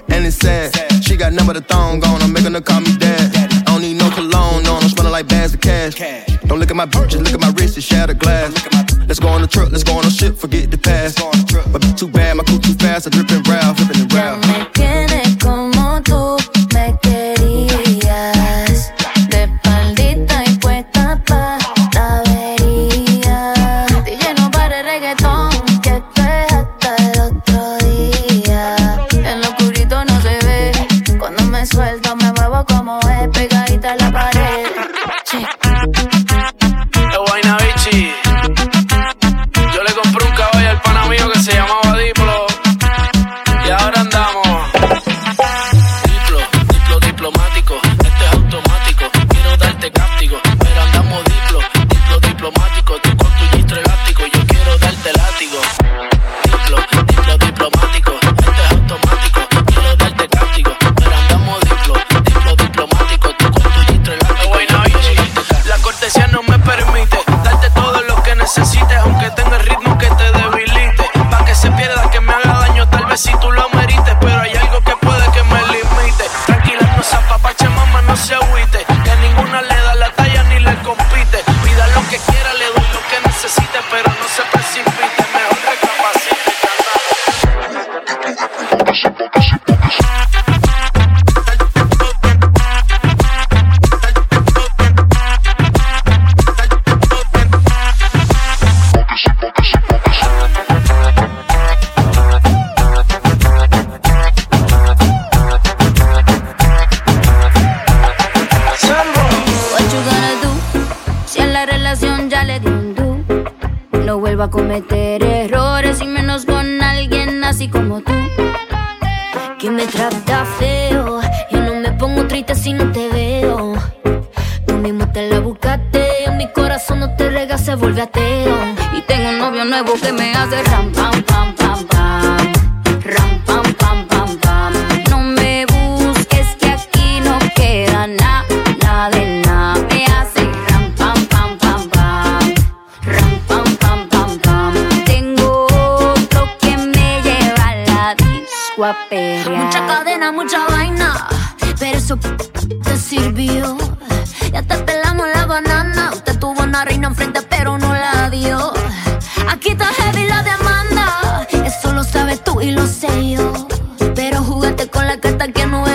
and 0.08 0.24
it's 0.24 0.36
sad. 0.36 0.72
She 1.02 1.16
got 1.16 1.32
number 1.32 1.52
the 1.52 1.60
thong 1.60 2.02
on, 2.04 2.22
I'm 2.22 2.32
making 2.32 2.54
her 2.54 2.60
call 2.60 2.80
me 2.80 2.96
dad. 2.96 3.36
I 3.36 3.72
don't 3.72 3.82
need 3.82 3.98
no 3.98 4.08
cologne 4.10 4.66
on, 4.66 4.82
I'm 4.82 4.88
smelling 4.88 5.12
like 5.12 5.28
bags 5.28 5.54
of 5.54 5.60
cash. 5.60 5.94
Don't 6.46 6.58
look 6.58 6.70
at 6.70 6.76
my 6.76 6.86
bitch, 6.86 7.10
just 7.10 7.22
look 7.24 7.34
at 7.34 7.40
my 7.40 7.52
wrist, 7.58 7.76
it's 7.76 7.86
shattered 7.86 8.18
glass. 8.18 8.93
Let's 9.06 9.20
go 9.20 9.28
on 9.28 9.42
a 9.42 9.46
truck. 9.46 9.70
let's 9.70 9.84
go 9.84 9.98
on 9.98 10.04
a 10.04 10.10
ship, 10.10 10.36
forget 10.36 10.70
the 10.70 10.78
past. 10.78 11.18
But 11.72 11.98
too 11.98 12.08
bad, 12.08 12.36
my 12.36 12.44
cool 12.44 12.58
too 12.58 12.74
fast, 12.74 13.06
I'm 13.06 13.12
dripping 13.12 13.42
round, 13.44 13.76
flippin' 13.76 14.10
around. 14.12 14.44
Ya 14.44 14.58
me 14.58 14.66
tiene 14.72 15.38
como 15.38 16.00
tú, 16.02 16.36
me 16.74 16.96
quedé. 17.02 17.33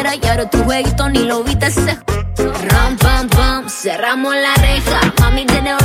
fuera 0.09 0.15
y 0.15 0.27
ahora 0.27 0.49
tu 0.49 0.63
jueguito 0.63 1.09
ni 1.09 1.19
lo 1.19 1.43
viste. 1.43 1.67
Ram, 2.69 2.97
pam, 2.97 3.27
pam, 3.29 3.69
cerramos 3.69 4.33
la 4.35 4.53
reja. 4.55 5.13
Mami, 5.19 5.45
tenemos 5.45 5.78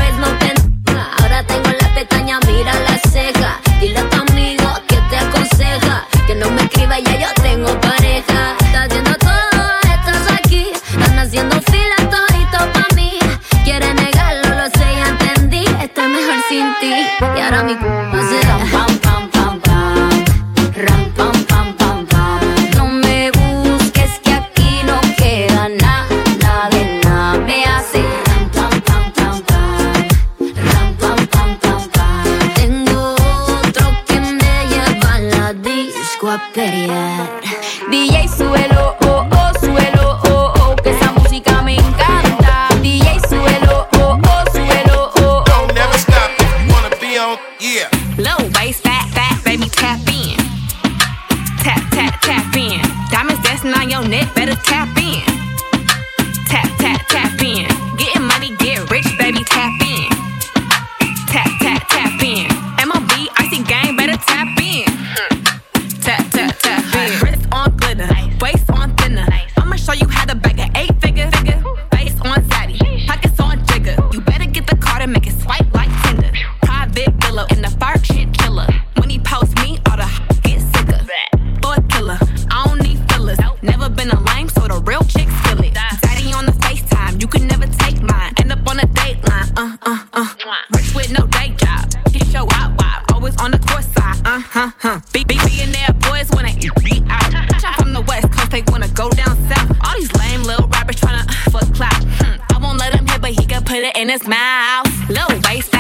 in 103.97 104.09
his 104.09 104.27
mouth. 104.27 104.89
Little 105.09 105.39
waist 105.49 105.74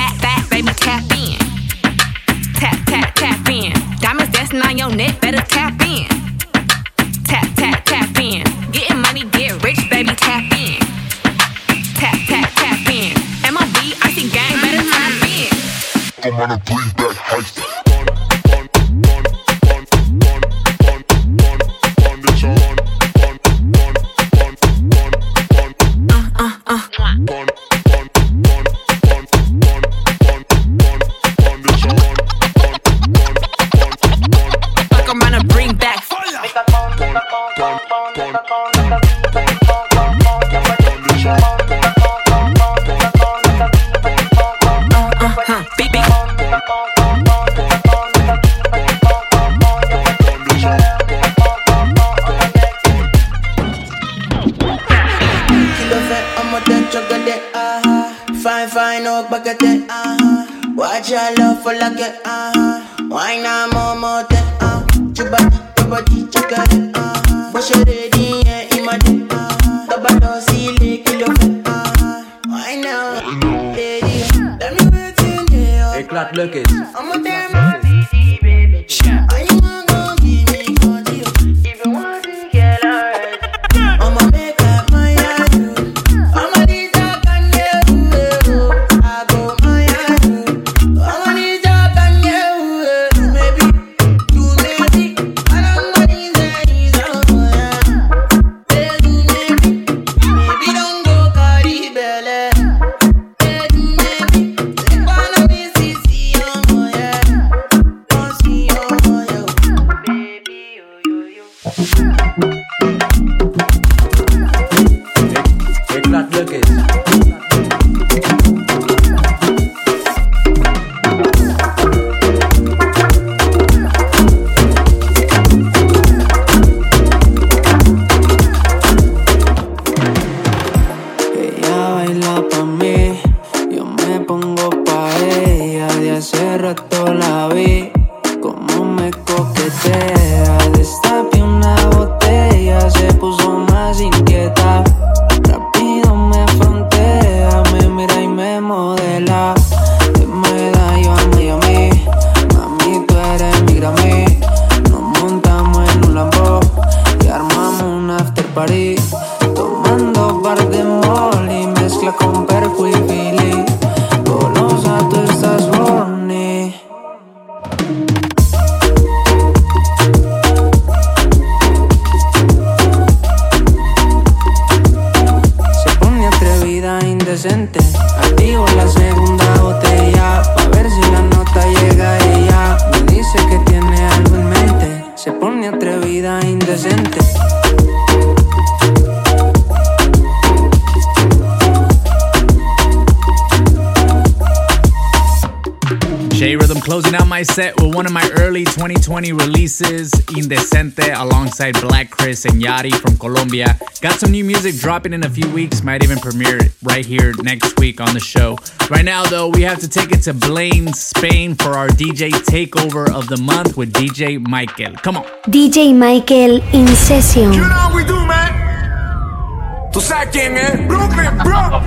alongside 201.60 201.88
Black 201.88 202.10
Chris 202.10 202.44
and 202.44 202.60
Yachty 202.60 202.92
from 202.94 203.16
Colombia. 203.16 203.78
Got 204.00 204.18
some 204.18 204.32
new 204.32 204.44
music 204.44 204.74
dropping 204.76 205.12
in 205.12 205.24
a 205.24 205.30
few 205.30 205.48
weeks, 205.50 205.82
might 205.82 206.02
even 206.02 206.18
premiere 206.18 206.56
it 206.56 206.72
right 206.82 207.06
here 207.06 207.32
next 207.42 207.78
week 207.78 208.00
on 208.00 208.12
the 208.12 208.20
show. 208.20 208.58
Right 208.90 209.04
now, 209.04 209.24
though, 209.24 209.48
we 209.48 209.62
have 209.62 209.78
to 209.80 209.88
take 209.88 210.10
it 210.10 210.22
to 210.22 210.34
Blaine, 210.34 210.92
Spain 210.92 211.54
for 211.54 211.70
our 211.70 211.88
DJ 211.88 212.30
takeover 212.30 213.08
of 213.08 213.28
the 213.28 213.36
month 213.36 213.76
with 213.76 213.92
DJ 213.92 214.40
Michael. 214.40 214.94
Come 214.94 215.18
on. 215.18 215.24
DJ 215.46 215.96
Michael 215.96 216.60
in 216.74 216.88
session. 216.88 217.52
You 217.52 217.60
know 217.60 217.68
how 217.68 217.94
we 217.94 218.04
do, 218.04 218.16
man. 218.26 219.92
To 219.92 220.00
Sacking, 220.00 220.56
eh? 220.56 220.86
Brooklyn, 220.88 221.38
bro. 221.38 221.80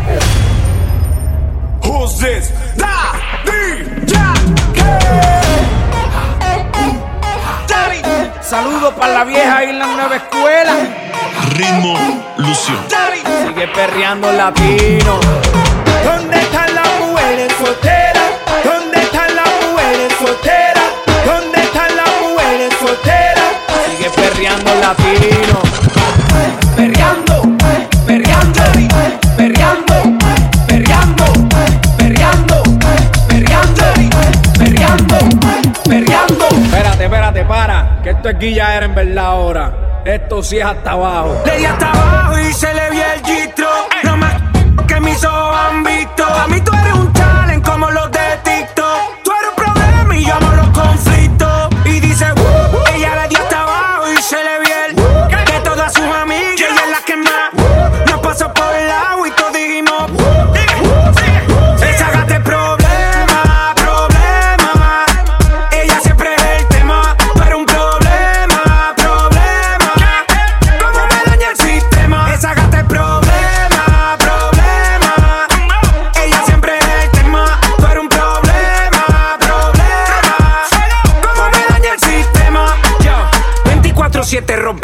Who's 1.84 2.20
this? 2.20 2.52
Da! 2.78 3.14
DJ! 3.44 5.47
Saludos 8.50 8.94
para 8.94 9.12
la 9.12 9.24
vieja 9.26 9.66
y 9.66 9.74
la 9.74 9.86
nueva 9.88 10.16
escuela. 10.16 10.74
Ritmo 11.50 11.98
Lucio. 12.38 12.76
Sigue 13.46 13.68
perreando 13.68 14.32
latino. 14.32 15.20
¿Dónde 16.06 16.40
están 16.40 16.74
las 16.74 16.88
mujeres 17.02 17.52
solteras? 17.62 18.24
¿Dónde 18.64 19.00
están 19.00 19.36
las 19.36 19.50
mujeres 19.70 20.14
solteras? 20.18 20.84
¿Dónde 21.26 21.60
están 21.62 21.94
las 21.94 22.10
mujeres 22.22 22.74
solteras? 22.80 23.52
Sigue 23.90 24.10
perreando 24.12 24.76
latino. 24.76 25.37
Que 38.08 38.12
esto 38.12 38.30
es 38.30 38.40
guilla 38.40 38.74
era 38.74 38.86
en 38.86 38.96
verdad 38.96 39.26
ahora. 39.26 40.02
Esto 40.06 40.42
sí 40.42 40.58
es 40.60 40.64
hasta 40.64 40.92
abajo. 40.92 41.42
Le 41.46 41.58
di 41.58 41.66
hasta 41.66 41.92
abajo 41.92 42.40
y 42.40 42.54
se 42.54 42.74
le 42.74 42.90
vio 42.90 43.04
el 43.04 43.22
gistro. 43.26 43.68
No 44.06 44.16
más 44.16 44.34
que 44.88 44.98
mis 45.02 45.22
ojos 45.26 45.58
han 45.58 45.84
visto. 45.84 46.24
A 46.24 46.48
mí 46.48 46.62
tú 46.62 46.72
eres 46.72 46.94
un 46.94 47.12
talent 47.12 47.68
como 47.68 47.92
los 47.92 48.07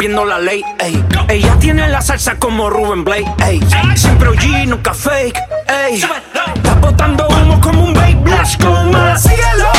la 0.08 0.38
ley, 0.38 0.62
ey. 0.80 1.02
Ella 1.28 1.56
tiene 1.58 1.88
la 1.88 2.02
salsa 2.02 2.36
como 2.38 2.68
Ruben 2.68 3.04
Blake, 3.04 3.24
ey. 3.46 3.60
Siempre 3.96 4.28
OG, 4.28 4.66
nunca 4.66 4.92
fake, 4.92 5.38
ey. 5.66 5.94
Está 5.94 6.74
botando 6.80 7.26
humo 7.28 7.58
como 7.60 7.84
un 7.84 7.94
babe, 7.94 8.14
Blush 8.16 8.58
con 8.58 8.90
más. 8.90 9.22
Síguelo, 9.22 9.72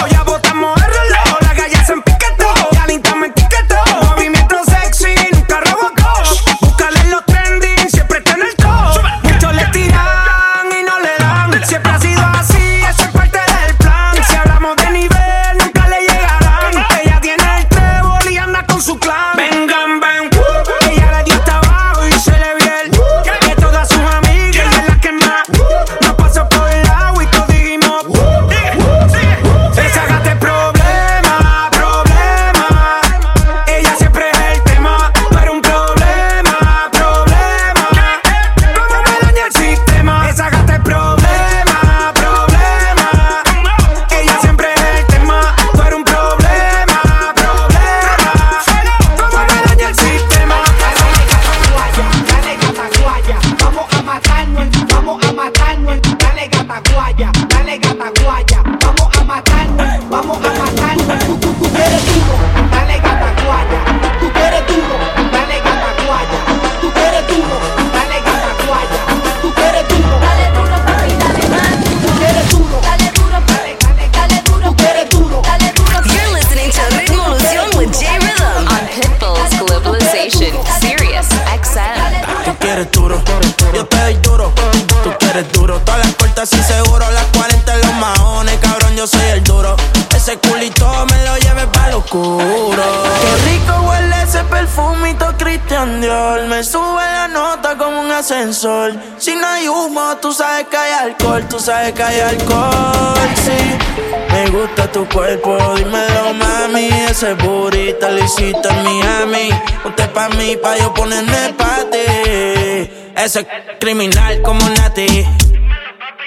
sabes 101.86 101.94
que 101.94 102.04
hay 102.04 102.20
alcohol, 102.20 103.30
sí. 103.36 104.32
Me 104.32 104.50
gusta 104.50 104.92
tu 104.92 105.08
cuerpo, 105.08 105.58
dímelo, 105.76 106.34
mami. 106.34 106.90
Ese 107.10 107.34
burrito 107.36 108.10
lo 108.10 108.24
hiciste 108.24 108.68
en 108.70 108.84
Miami. 108.84 109.50
Usted 109.86 110.10
pa' 110.12 110.30
mí, 110.30 110.56
pa' 110.62 110.78
yo 110.78 110.94
ponerme 110.94 111.54
pa' 111.58 111.84
ti. 111.92 112.90
Ese 113.16 113.46
criminal 113.80 114.42
como 114.42 114.68
Nati. 114.70 115.26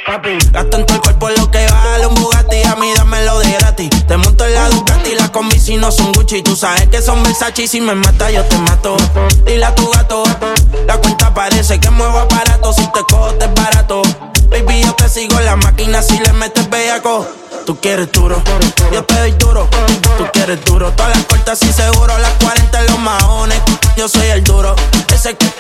Papi, 0.07 0.39
gasto 0.53 0.79
en 0.79 0.87
tu 0.87 1.01
cuerpo 1.01 1.29
lo 1.31 1.51
que 1.51 1.67
vale 1.67 2.07
un 2.07 2.15
Bugatti. 2.15 2.63
A 2.63 2.77
mí 2.77 2.93
dámelo 2.95 3.41
de 3.41 3.53
gratis. 3.53 3.91
Te 4.07 4.17
monto 4.17 4.47
en 4.47 4.55
la 4.55 4.69
Ducati. 4.71 5.15
Las 5.17 5.31
combi 5.31 5.59
si 5.59 5.77
no 5.77 5.91
son 5.91 6.13
Gucci. 6.13 6.43
Tú 6.43 6.57
sabes 6.57 6.89
que 6.89 7.03
son 7.03 7.23
Versace. 7.23 7.65
y 7.65 7.69
Si 7.69 7.81
me 7.81 7.95
mata, 7.95 8.31
yo 8.31 8.45
te 8.45 8.57
mato. 8.59 8.97
Dile 9.45 9.65
a 9.65 9.75
tu 9.75 9.91
gato. 9.91 10.23
La 10.87 10.97
cuenta 10.99 11.35
parece 11.35 11.79
que 11.79 11.91
muevo 11.91 12.19
aparato. 12.21 12.73
Si 12.73 12.87
te 12.93 13.01
cojo, 13.01 13.35
te 13.35 13.45
es 13.45 13.55
barato. 13.55 14.03
Baby, 14.51 14.83
yo 14.83 14.95
te 14.95 15.09
sigo 15.09 15.39
en 15.39 15.45
la 15.45 15.57
máquina 15.57 16.03
si 16.03 16.19
le 16.19 16.33
metes 16.33 16.69
bellaco. 16.71 17.27
Tú 17.67 17.77
quieres 17.81 18.11
duro, 18.13 18.43
yo 18.93 19.05
te 19.05 19.15
doy 19.19 19.33
duro. 19.33 19.69
Tú 20.17 20.27
quieres 20.33 20.65
duro, 20.65 20.91
todas 20.93 21.15
las 21.15 21.25
cortas 21.27 21.63
y 21.63 21.73
seguro. 21.73 22.17
Las 22.19 22.33
40 22.43 22.81
en 22.81 22.87
los 22.87 22.99
maones, 22.99 23.61
yo 23.97 24.09
soy 24.09 24.27
el 24.29 24.43
duro. 24.43 24.75
Ese 25.13 25.37
c 25.39 25.53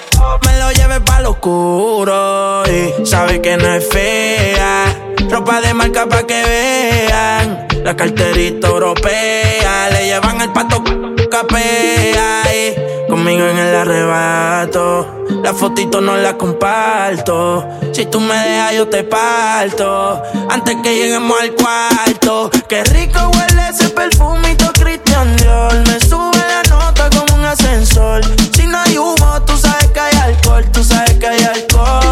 me 0.47 0.59
lo 0.59 0.72
lleve 0.72 1.01
pa' 1.01 1.20
lo 1.20 1.30
oscuro. 1.32 2.62
Y 2.66 3.07
sabe 3.07 3.43
que 3.43 3.57
no 3.57 3.74
es 3.74 3.86
fea. 3.89 4.84
Ropa 5.30 5.60
de 5.60 5.74
marca 5.74 6.06
pa' 6.08 6.26
que 6.26 6.42
vean. 6.42 7.68
La 7.84 7.94
carterita 7.96 8.68
europea. 8.68 9.90
Le 9.90 10.06
llevan 10.06 10.40
el 10.40 10.52
pato 10.52 10.82
capea. 11.30 12.42
Y 12.52 13.08
conmigo 13.08 13.46
en 13.46 13.58
el 13.58 13.74
arrebato. 13.74 15.24
La 15.42 15.52
fotito 15.52 16.00
no 16.00 16.16
la 16.16 16.36
comparto. 16.36 17.68
Si 17.92 18.06
tú 18.06 18.20
me 18.20 18.34
dejas, 18.34 18.74
yo 18.74 18.88
te 18.88 19.04
parto. 19.04 20.22
Antes 20.48 20.76
que 20.82 20.94
lleguemos 20.94 21.36
al 21.40 21.52
cuarto. 21.52 22.50
Qué 22.68 22.82
rico 22.84 23.18
huele 23.34 23.68
ese 23.68 23.88
perfumito 23.90 24.72
Christian 24.72 25.36
Dior. 25.36 25.74
Me 25.86 26.00
sube 26.00 26.38
la 26.38 26.62
nota 26.70 27.08
como 27.10 27.34
un 27.34 27.44
ascensor. 27.44 28.22
Si 28.54 28.66
no 28.66 28.78
hay 28.78 28.98
humo, 28.98 29.42
tú 29.46 29.56
sabes 29.56 29.86
que 29.88 30.00
hay 30.00 30.16
alcohol. 30.16 30.64
Tú 30.72 30.82
sabes 30.82 31.14
que 31.14 31.26
hay 31.26 31.44
alcohol, 31.44 32.07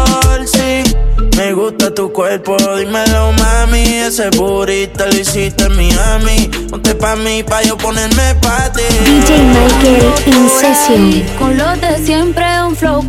gusta 1.67 1.93
tu 1.93 2.11
cuerpo, 2.13 2.55
dímelo, 2.77 3.33
mami. 3.33 3.83
Ese 4.07 4.29
burrito 4.29 5.05
lo 5.05 5.15
hiciste 5.15 5.65
en 5.65 5.75
Miami. 5.75 6.49
Ponte 6.69 6.95
pa' 6.95 7.15
mí, 7.15 7.43
pa' 7.43 7.61
yo 7.63 7.75
ponerme 7.77 8.35
pa' 8.35 8.71
ti. 8.71 8.83
DJ 9.05 9.29
Michael 9.53 10.13
in 10.27 10.49
session. 10.49 11.23
Con 11.37 11.57
los 11.57 11.81
de 11.81 11.97
siempre 12.05 12.45
un 12.63 12.75
flow, 12.75 13.03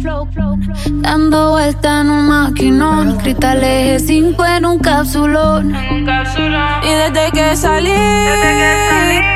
dando 1.02 1.50
vuelta 1.52 2.00
en 2.00 2.10
un 2.10 2.26
maquinón, 2.26 3.16
cristales 3.18 4.02
G5 4.02 4.56
en 4.56 4.66
un 4.66 4.78
cápsulón. 4.80 5.76
Y 6.82 6.90
desde 7.02 7.30
que 7.32 7.56
salí, 7.56 7.92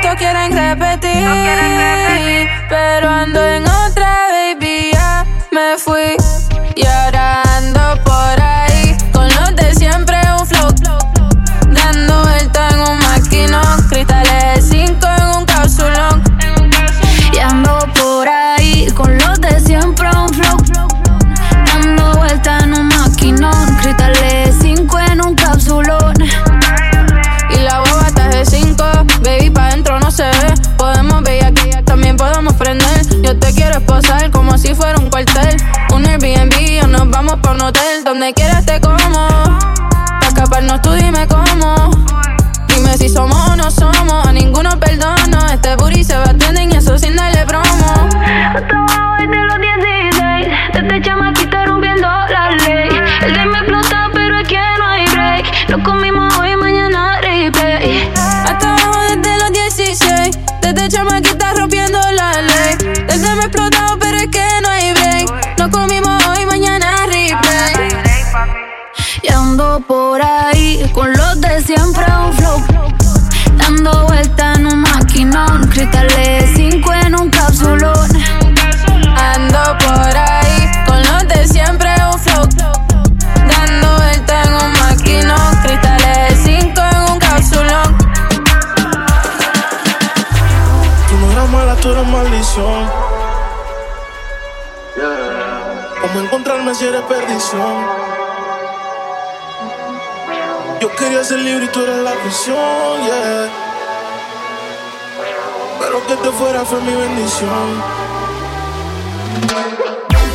todos 0.01 0.15
quieren 0.17 0.51
repetir, 0.51 1.27
pero 2.67 3.09
ando 3.09 3.41
en 3.41 3.63
otra, 3.63 4.27
baby, 4.33 4.91
ya 4.91 5.25
me 5.51 5.77
fui 5.77 6.17
y 6.75 6.85
ahora 6.85 7.43
ando 7.57 8.03
por 8.03 8.42
un 34.73 35.09
cuartel, 35.09 35.55
un 35.93 36.05
Airbnb 36.05 36.83
o 36.83 36.87
nos 36.87 37.09
vamos 37.09 37.35
pa' 37.41 37.51
un 37.51 37.61
hotel. 37.61 38.03
Donde 38.03 38.33
quieras 38.33 38.65
te 38.65 38.81
como. 38.81 39.27
Pa' 40.19 40.27
escaparnos 40.27 40.81
tú 40.81 40.91
dime 40.93 41.27
cómo. 41.27 41.91
Dime 42.67 42.97
si 42.97 43.07
somos 43.07 43.49
o 43.49 43.55
no 43.55 43.69
somos, 43.69 44.27
a 44.27 44.31
ninguno 44.31 44.71
perdono. 44.79 45.47
Este 45.53 45.75
booty 45.75 46.03
se 46.03 46.15
va 46.15 46.23
a 46.23 46.63
y 46.63 46.75
eso 46.75 46.97
sin 46.97 47.15
darle 47.15 47.45
promo. 47.45 47.65
Hasta 47.65 48.77
abajo 48.77 49.15
desde 49.19 49.45
los 49.45 49.59
16, 49.61 50.47
desde 50.73 51.01
chamaquita 51.01 51.65
rompiendo 51.65 52.07
la 52.07 52.49
ley. 52.51 52.62
Por 69.87 70.21
ahí 70.21 70.89
con 70.93 71.11
los 71.13 71.41
de 71.41 71.61
siempre 71.61 72.05
un 72.05 72.33
flow. 72.33 72.63
Dando 73.57 74.07
vuelta 74.07 74.53
en 74.53 74.67
un 74.67 74.79
maquinón. 74.79 75.67
Cristales 75.69 76.51
5 76.55 76.93
en 76.93 77.15
un 77.19 77.29
cápsulón. 77.29 78.09
Ando 79.17 79.77
por 79.79 80.17
ahí 80.17 80.71
con 80.85 80.99
los 80.99 81.27
de 81.27 81.47
siempre 81.47 81.89
un 82.11 82.19
flow. 82.19 82.47
Dando 83.35 83.97
vuelta 83.97 84.43
en 84.43 84.53
un 84.53 84.73
maquinón. 84.79 85.55
Cristales 85.63 86.39
5 86.43 86.81
en 86.81 87.11
un 87.11 87.19
cápsulón. 87.19 87.97
Tú 91.09 91.17
no 91.17 91.31
eras 91.31 91.49
mala, 91.49 91.75
tú 91.75 91.91
eras 91.91 92.07
maldición. 92.07 92.89
¿Cómo 96.01 96.19
encontrarme 96.19 96.75
si 96.75 96.85
eres 96.85 97.01
perdición? 97.01 98.12
Yo 100.83 100.93
quería 100.97 101.23
ser 101.23 101.39
libre 101.39 101.63
y 101.63 101.67
tú 101.69 101.81
eres 101.81 101.95
la 101.99 102.11
prisión, 102.11 102.57
yeah. 103.05 103.49
Pero 105.79 106.05
que 106.05 106.15
te 106.17 106.29
fuera 106.29 106.65
fue 106.65 106.81
mi 106.81 106.93
bendición. 106.93 107.81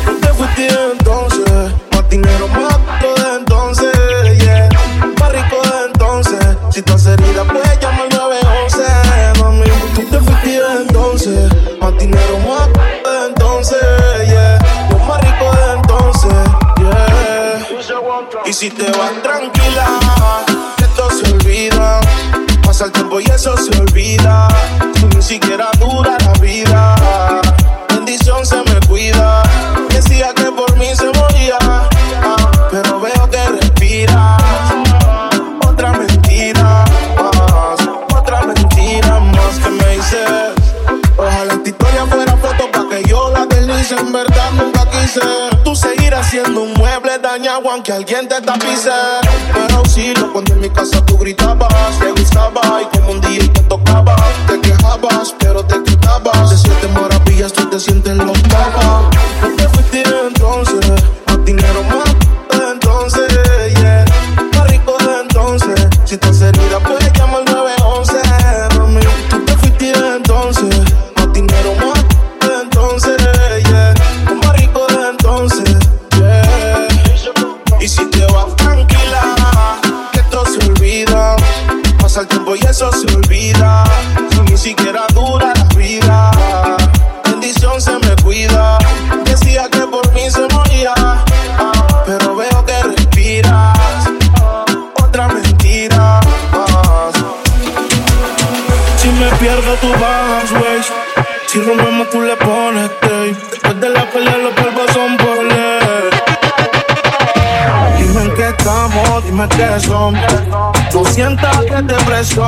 Tú 0.05 0.19
te 0.19 0.27
fuiste 0.29 0.67
entonces, 0.91 1.71
más 1.91 2.09
dinero, 2.09 2.47
más 2.47 2.79
de 2.99 3.35
entonces, 3.37 4.39
yeah. 4.39 4.67
Más 5.19 5.31
rico 5.33 5.61
de 5.69 5.85
entonces, 5.85 6.57
si 6.71 6.79
estás 6.79 7.05
herida, 7.05 7.43
pues 7.43 7.79
llama 7.79 8.01
al 8.01 8.09
911, 8.09 9.43
mami. 9.43 9.69
Tú 9.93 10.01
te 10.09 10.19
fuiste 10.19 10.61
entonces, 10.81 11.77
más 11.79 11.95
dinero, 11.99 12.39
más 12.39 12.67
de 12.73 13.27
entonces, 13.27 13.98
Y 18.49 18.53
si 18.53 18.71
te 18.71 18.89
vas 18.93 19.11
tranquila, 19.21 19.99
esto 20.79 21.07
se 21.11 21.31
olvida. 21.31 22.01
Pasa 22.63 22.85
el 22.85 22.91
tiempo 22.91 23.19
y 23.19 23.25
eso 23.25 23.55
se 23.55 23.79
olvida. 23.79 24.47
Ni 25.15 25.21
siquiera 25.21 25.69
dura 25.77 26.17
la 26.25 26.33
vida. 26.41 26.95
Bendición 27.89 28.43
se 28.43 28.55
me 28.63 28.79
cuida. 28.87 29.43
Decía 29.91 30.33
que 30.33 30.45
por 30.45 30.75
mí 30.77 30.87
se 30.95 31.11
moría. 31.11 31.58
Aunque 47.47 47.93
alguien 47.93 48.27
te 48.27 48.41
tapice. 48.41 48.91
Pero 49.53 49.77
auxilio 49.77 50.31
cuando 50.31 50.53
en 50.53 50.61
mi 50.61 50.69
casa 50.69 51.03
tú 51.05 51.17
gritabas. 51.17 51.99
Te 51.99 52.11
gustaba 52.11 52.81
y 52.81 52.97
como 52.97 53.11
un 53.11 53.21
día 53.21 53.51
te 53.53 53.61
tocaba. 53.61 54.15
Te 54.47 54.59
quejabas, 54.59 55.33
pero 55.39 55.63
te 55.63 55.81
quitabas. 55.83 56.49
De 56.49 56.57
siete 56.57 56.87
maravillas 56.89 57.53
tú 57.53 57.69
te 57.69 57.79
sientes 57.79 58.15
loca. 58.17 59.09
No 59.38 59.38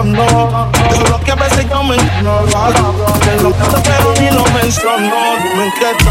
te. 0.04 0.70
Solo 0.95 1.20
que 1.24 1.32
a 1.32 1.36
veces 1.36 1.70
yo 1.70 1.84
me 1.84 1.95
ignoro. 1.95 2.47
Que 3.22 3.43
lo 3.43 3.52
canto, 3.52 3.82
pero 3.84 4.14
ni 4.20 4.32
lo 4.32 4.43
menciono. 4.52 5.14
Dime 5.43 5.74
qué 5.80 6.04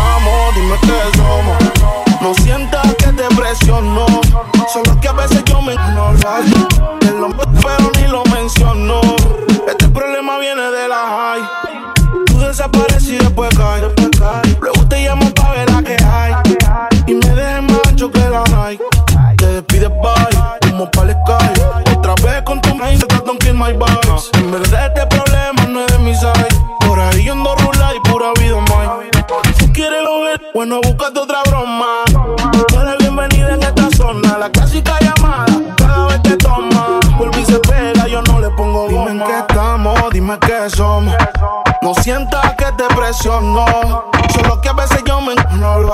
Solo 43.22 44.60
que 44.62 44.70
a 44.70 44.72
veces 44.72 45.02
yo 45.06 45.20
me 45.20 45.34
ignoro. 45.34 45.92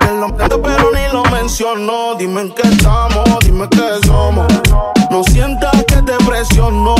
Te 0.00 0.12
lo 0.12 0.26
entiendo, 0.26 0.60
pero 0.60 0.90
ni 0.92 1.10
lo 1.10 1.22
menciono. 1.30 2.14
Dime 2.18 2.42
en 2.42 2.54
qué 2.54 2.68
estamos, 2.68 3.24
dime 3.42 3.66
qué 3.70 4.06
somos. 4.06 4.46
No 5.10 5.24
sientas 5.24 5.72
que 5.86 6.02
te 6.02 6.12
presiono. 6.26 6.94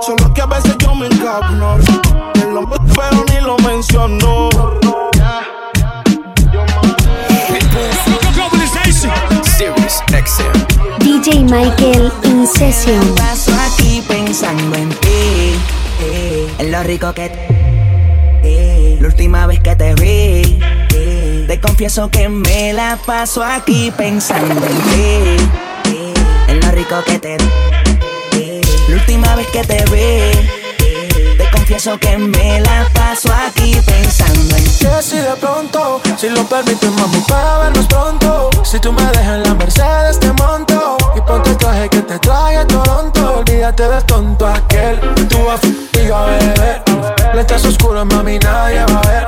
Solo 0.00 0.32
que 0.32 0.40
a 0.40 0.46
veces 0.46 0.74
yo 0.78 0.94
me 0.94 1.06
encabro. 1.06 1.76
Te 2.32 2.46
lo 2.46 2.66
pero 2.66 3.24
ni 3.28 3.40
lo 3.44 3.58
menciono. 3.58 4.48
XM. 10.14 10.52
DJ 11.00 11.42
Michael 11.42 12.10
in 12.22 12.46
session. 12.46 13.14
Paso 13.16 13.52
aquí 13.66 14.02
pensando 14.08 14.76
en 14.76 14.88
ti, 14.88 15.58
en 16.58 16.72
lo 16.72 16.82
rico 16.82 17.12
que 17.12 17.53
te, 18.44 18.98
la 19.00 19.06
última 19.08 19.46
vez 19.46 19.60
que 19.60 19.74
te 19.74 19.94
vi, 19.94 20.58
te 21.46 21.60
confieso 21.60 22.10
que 22.10 22.28
me 22.28 22.72
la 22.72 22.98
paso 23.04 23.42
aquí 23.42 23.92
pensando 23.96 24.66
en 24.66 24.82
ti, 25.84 26.14
en 26.48 26.60
lo 26.60 26.70
rico 26.72 26.96
que 27.06 27.18
te, 27.18 27.36
la 27.38 28.96
última 28.96 29.34
vez 29.36 29.46
que 29.48 29.64
te 29.64 29.84
vi. 29.86 30.48
Te 31.36 31.50
confieso 31.50 31.98
que 31.98 32.16
me 32.16 32.60
la 32.60 32.88
paso 32.92 33.28
aquí 33.32 33.74
pensando 33.84 34.56
en 34.56 34.64
ti. 34.64 34.86
Que 34.86 35.02
si 35.02 35.16
de 35.16 35.34
pronto, 35.40 36.00
si 36.16 36.28
lo 36.28 36.44
permites, 36.44 36.92
mami, 36.92 37.18
para 37.26 37.58
vernos 37.58 37.86
pronto. 37.86 38.50
Si 38.62 38.78
tú 38.78 38.92
me 38.92 39.02
dejas 39.02 39.36
en 39.36 39.42
la 39.42 39.54
Mercedes, 39.54 40.20
te 40.20 40.32
monto. 40.34 40.96
Y 41.16 41.20
ponte 41.22 41.50
el 41.50 41.56
traje 41.56 41.88
que 41.88 42.02
te 42.02 42.18
trae 42.20 42.58
a 42.58 42.66
Toronto. 42.66 43.38
Olvídate 43.38 43.88
del 43.88 44.04
tonto 44.04 44.46
aquel. 44.46 45.00
Tú 45.28 45.38
yo 46.06 46.16
a 46.16 46.26
beber. 46.26 47.13
Le 47.34 47.40
estás 47.40 47.64
oscuro, 47.64 48.04
mami, 48.04 48.38
nadie 48.38 48.84
va 48.84 49.00
a 49.00 49.08
ver. 49.08 49.26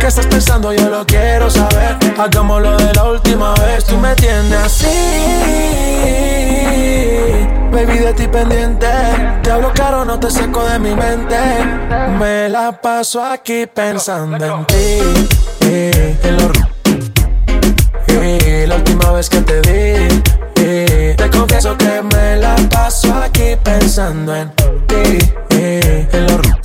¿Qué 0.00 0.08
estás 0.08 0.26
pensando? 0.26 0.72
Yo 0.72 0.90
lo 0.90 1.06
quiero 1.06 1.48
saber. 1.48 1.96
Hagámoslo 2.18 2.76
de 2.76 2.92
la 2.92 3.04
última 3.04 3.54
vez. 3.54 3.84
Tú 3.84 3.96
me 3.96 4.12
tienes 4.16 4.52
así. 4.52 4.86
Baby, 7.70 7.98
de 7.98 8.12
ti 8.14 8.26
pendiente. 8.26 8.88
Te 9.42 9.52
hablo 9.52 9.72
caro, 9.72 10.04
no 10.04 10.18
te 10.18 10.32
saco 10.32 10.64
de 10.64 10.80
mi 10.80 10.96
mente. 10.96 11.38
Me 12.18 12.48
la 12.48 12.72
paso 12.72 13.24
aquí 13.24 13.66
pensando 13.72 14.44
en 14.44 14.64
ti. 14.66 15.28
En 15.60 16.14
y 18.24 18.66
la 18.66 18.76
última 18.76 19.12
vez 19.12 19.28
que 19.28 19.40
te 19.42 19.60
vi, 19.60 21.14
te 21.16 21.30
confieso 21.30 21.76
que 21.76 22.02
me 22.02 22.36
la 22.36 22.56
paso 22.70 23.14
aquí 23.14 23.56
pensando 23.62 24.34
en 24.34 24.50
ti, 24.86 25.18
el 25.50 26.26
lo 26.26 26.63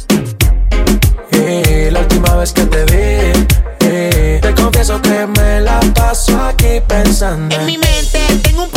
la 2.00 2.04
última 2.04 2.36
vez 2.36 2.54
que 2.54 2.66
te 2.66 2.86
vi. 2.86 4.40
Te 4.42 4.54
confieso 4.56 5.02
que 5.02 5.28
me 5.28 5.60
la 5.60 5.80
paso 5.94 6.40
aquí 6.40 6.82
pensando. 6.88 7.56
En 7.56 7.66
mi 7.66 7.78
mente 7.78 8.20
tengo 8.42 8.64
un 8.64 8.70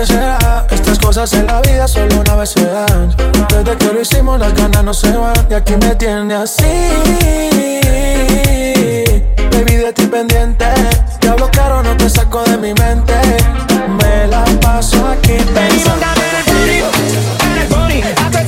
que 0.00 0.06
será. 0.06 0.66
Estas 0.70 0.98
cosas 0.98 1.32
en 1.34 1.46
la 1.46 1.60
vida 1.60 1.86
solo 1.86 2.20
una 2.20 2.36
vez 2.36 2.50
se 2.50 2.64
dan. 2.64 3.14
Desde 3.48 3.76
que 3.76 3.92
lo 3.92 4.00
hicimos, 4.00 4.38
las 4.38 4.54
ganas 4.54 4.84
no 4.84 4.94
se 4.94 5.12
van. 5.12 5.34
Y 5.50 5.54
aquí 5.54 5.74
me 5.74 5.94
tiene 5.94 6.34
así. 6.34 6.62
Baby, 9.52 9.74
de 9.76 9.92
ti 9.92 10.06
pendiente. 10.06 10.66
Te 11.20 11.28
hablo 11.28 11.50
caro, 11.50 11.82
no 11.82 11.96
te 11.96 12.08
saco 12.08 12.42
de 12.44 12.56
mi 12.56 12.72
mente. 12.74 13.14
Me 14.02 14.26
la 14.28 14.44
paso 14.62 15.06
aquí 15.08 15.36
pensando. 15.54 16.06
Baby, 16.06 16.78
en 16.78 16.78
el 16.78 16.84
booty, 16.84 17.18
en 17.44 17.58
el 17.58 17.68
booty. 17.68 18.02
Hasta 18.24 18.44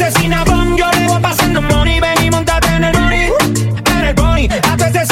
yo 0.76 0.90
le 0.98 1.06
voy 1.06 1.20
pasando 1.20 1.60
money. 1.60 2.00
Baby, 2.00 2.30
montate 2.30 2.68
en 2.68 2.84
el 2.84 2.92
booty, 2.92 3.68
en 3.90 4.04
el 4.04 4.14
booty. 4.14 4.48
Hasta 4.70 4.86
este 4.86 5.06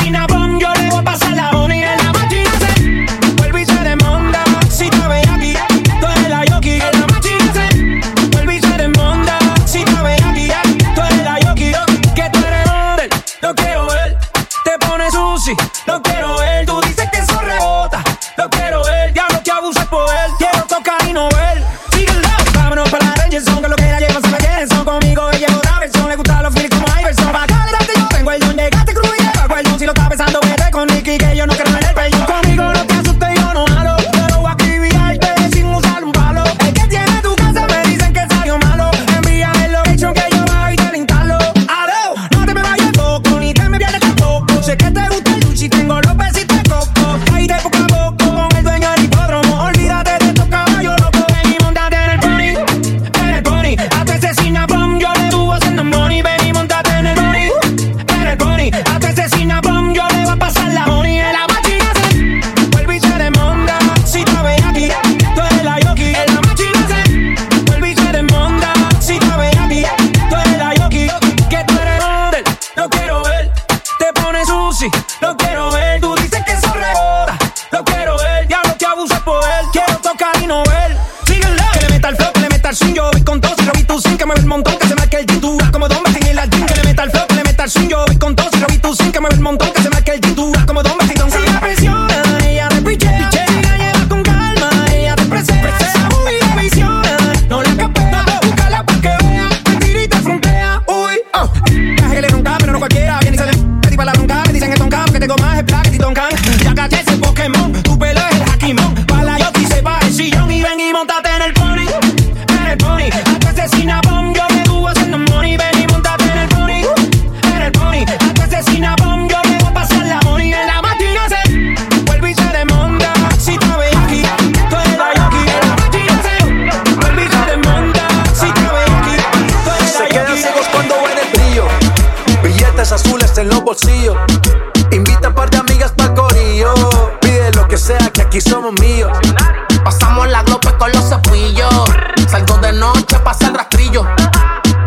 pasa 143.40 143.50
el 143.50 143.54
rastrillo. 143.54 144.04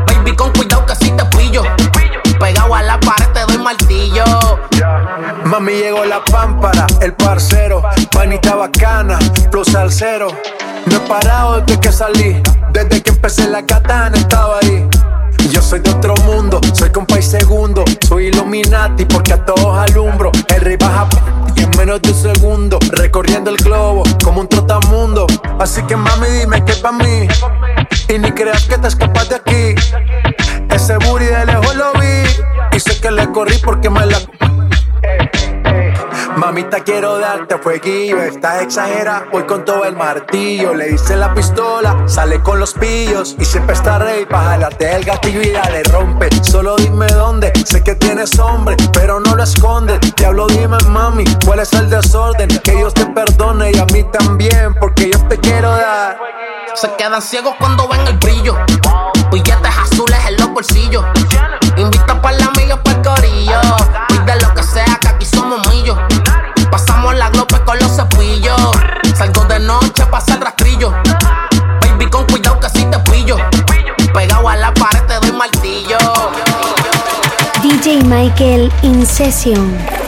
Baby, 0.08 0.36
con 0.36 0.52
cuidado 0.52 0.86
que 0.86 0.96
si 0.96 1.12
te 1.12 1.26
pillo. 1.26 1.64
Pegado 2.40 2.76
a 2.76 2.82
la 2.82 3.00
pared 3.00 3.28
te 3.34 3.42
doy 3.42 3.58
martillo. 3.58 4.24
Mami 5.46 5.74
llegó 5.74 6.06
la 6.06 6.24
pámpara, 6.24 6.86
el 7.02 7.14
parcero, 7.14 7.84
manita 8.16 8.56
bacana, 8.56 9.20
plus 9.52 9.74
al 9.76 9.92
cero. 9.92 10.28
No 10.86 10.98
he 10.98 11.00
parado 11.02 11.62
desde 11.62 11.80
que 11.80 11.92
salí, 11.92 12.42
desde 12.72 13.02
que 13.02 13.12
empecé 13.12 13.48
la 13.48 13.66
katana 13.66 14.18
estaba 14.18 14.60
ahí. 14.62 14.88
Yo 15.52 15.62
soy 15.62 15.80
de 15.82 15.92
otro 15.92 16.16
mundo, 16.26 16.60
soy 16.74 16.90
compa 16.90 17.20
y 17.20 17.22
segundo. 17.22 17.84
Soy 18.08 18.28
Illuminati 18.28 19.06
porque 19.06 19.34
a 19.34 19.46
todos 19.46 19.78
alumbro. 19.78 20.32
El 20.48 20.62
rey 20.62 20.78
baja 20.78 21.08
y 21.56 21.64
en 21.64 21.70
menos 21.78 22.02
de 22.02 22.12
un 22.12 22.18
segundo. 22.18 22.80
Recorriendo 22.92 23.52
el 23.52 23.58
globo 23.58 24.04
como 24.24 24.42
un 24.42 24.48
trotamundo. 24.48 25.28
Así 25.60 25.84
que 25.84 25.96
mami, 25.96 26.28
dime 26.28 26.64
que 26.66 26.74
pa' 26.74 26.92
mí. 26.92 27.28
Y 28.14 28.20
ni 28.20 28.32
creas 28.32 28.66
que 28.66 28.78
te 28.78 28.88
escapas 28.90 29.28
de 29.28 29.38
aquí. 29.38 29.74
Ese 30.70 30.98
booty 30.98 31.26
de 31.26 31.48
lejos 31.48 31.76
lo 31.76 31.94
vi. 31.94 32.76
Y 32.76 32.80
sé 32.80 33.02
que 33.02 33.10
le 33.10 33.32
corrí 33.32 33.58
porque 33.58 33.90
me 33.90 34.06
la 34.06 34.20
Mamita, 36.44 36.82
quiero 36.82 37.20
darte 37.20 37.58
fueguillo, 37.58 38.22
estás 38.22 38.64
exagera, 38.64 39.28
voy 39.32 39.44
con 39.44 39.64
todo 39.64 39.86
el 39.86 39.96
martillo. 39.96 40.74
Le 40.74 40.90
dice 40.90 41.16
la 41.16 41.34
pistola, 41.34 42.04
sale 42.06 42.42
con 42.42 42.60
los 42.60 42.74
pillos 42.74 43.38
y 43.40 43.46
siempre 43.46 43.74
está 43.74 43.98
rey 43.98 44.26
para 44.26 44.50
jalarte 44.50 44.94
el 44.94 45.06
gatillo 45.06 45.42
y 45.42 45.52
dale 45.52 45.84
rompe. 45.84 46.28
Solo 46.42 46.76
dime 46.76 47.08
dónde, 47.08 47.54
sé 47.64 47.82
que 47.82 47.96
tienes 47.96 48.38
hombre, 48.40 48.76
pero 48.92 49.22
no 49.22 49.38
lo 49.38 49.44
escondes. 49.44 50.02
Te 50.16 50.26
hablo, 50.26 50.48
dime 50.48 50.80
mami, 50.90 51.24
cuál 51.46 51.60
es 51.60 51.72
el 51.72 51.90
desorden. 51.90 52.50
Que 52.62 52.76
Dios 52.76 52.94
te 52.94 53.06
perdone 53.06 53.72
y 53.72 53.78
a 53.78 53.86
mí 53.86 54.04
también, 54.12 54.76
porque 54.82 55.12
yo 55.12 55.20
te 55.30 55.38
quiero 55.38 55.72
dar. 55.72 56.20
Se 56.76 56.94
quedan 56.98 57.22
ciegos 57.22 57.56
cuando 57.58 57.88
ven 57.88 58.06
el 58.06 58.18
brillo. 58.18 58.58
Pues 59.30 59.42
Billetes 59.44 59.73
Michael 78.14 78.70
Incession. 78.84 80.03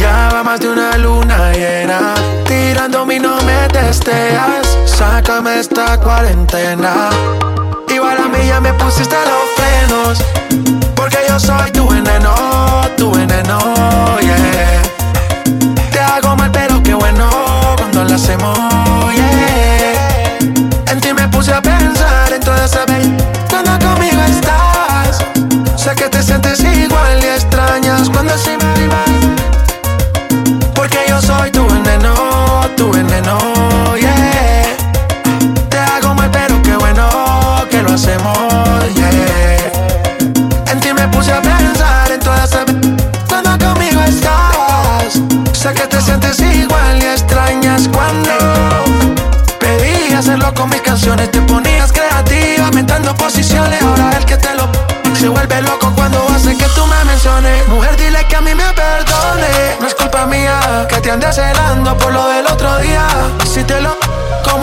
Ya 0.00 0.30
va 0.32 0.44
más 0.44 0.60
de 0.60 0.68
una 0.68 0.96
luna 0.98 1.52
llena. 1.52 2.14
tirando 2.46 3.04
mi 3.04 3.18
no 3.18 3.42
me 3.42 3.66
testeas. 3.68 4.78
Sácame 4.86 5.58
esta 5.58 5.98
cuarentena. 5.98 7.10
Igual 7.88 8.18
a 8.18 8.28
mí 8.28 8.46
ya 8.46 8.60
me 8.60 8.72
pusiste 8.74 9.16
los 9.30 9.46
frenos. 9.56 10.18
Porque 10.94 11.18
yo 11.28 11.40
soy 11.40 11.72
tu 11.72 11.88
veneno, 11.88 12.34
tu 12.96 13.10
veneno, 13.10 13.58
yeah. 14.20 14.82
Te 15.90 15.98
hago 15.98 16.36
mal, 16.36 16.50
pero 16.52 16.80
qué 16.80 16.94
bueno 16.94 17.28
cuando 17.76 18.04
lo 18.04 18.14
hacemos. 18.14 18.91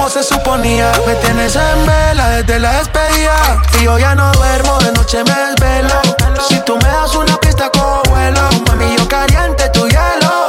Como 0.10 0.24
se 0.24 0.24
suponía. 0.24 0.92
Me 1.06 1.14
tienes 1.16 1.56
en 1.56 1.86
vela 1.86 2.30
desde 2.30 2.60
la 2.60 2.74
despedida. 2.74 3.62
Y 3.80 3.84
yo 3.84 3.98
ya 3.98 4.16
no 4.16 4.32
duermo, 4.32 4.78
de 4.80 4.92
noche 4.92 5.24
me 5.24 5.34
desvelo. 5.34 6.02
Si 6.48 6.60
tú 6.66 6.78
me 6.78 6.88
das 6.88 7.16
una 7.16 7.38
pista, 7.40 7.70
cojo 7.70 8.04
vuelo. 8.10 8.42
Mami, 8.68 8.96
yo 8.98 9.08
caliente 9.08 9.70
tu 9.70 9.88
hielo. 9.88 10.48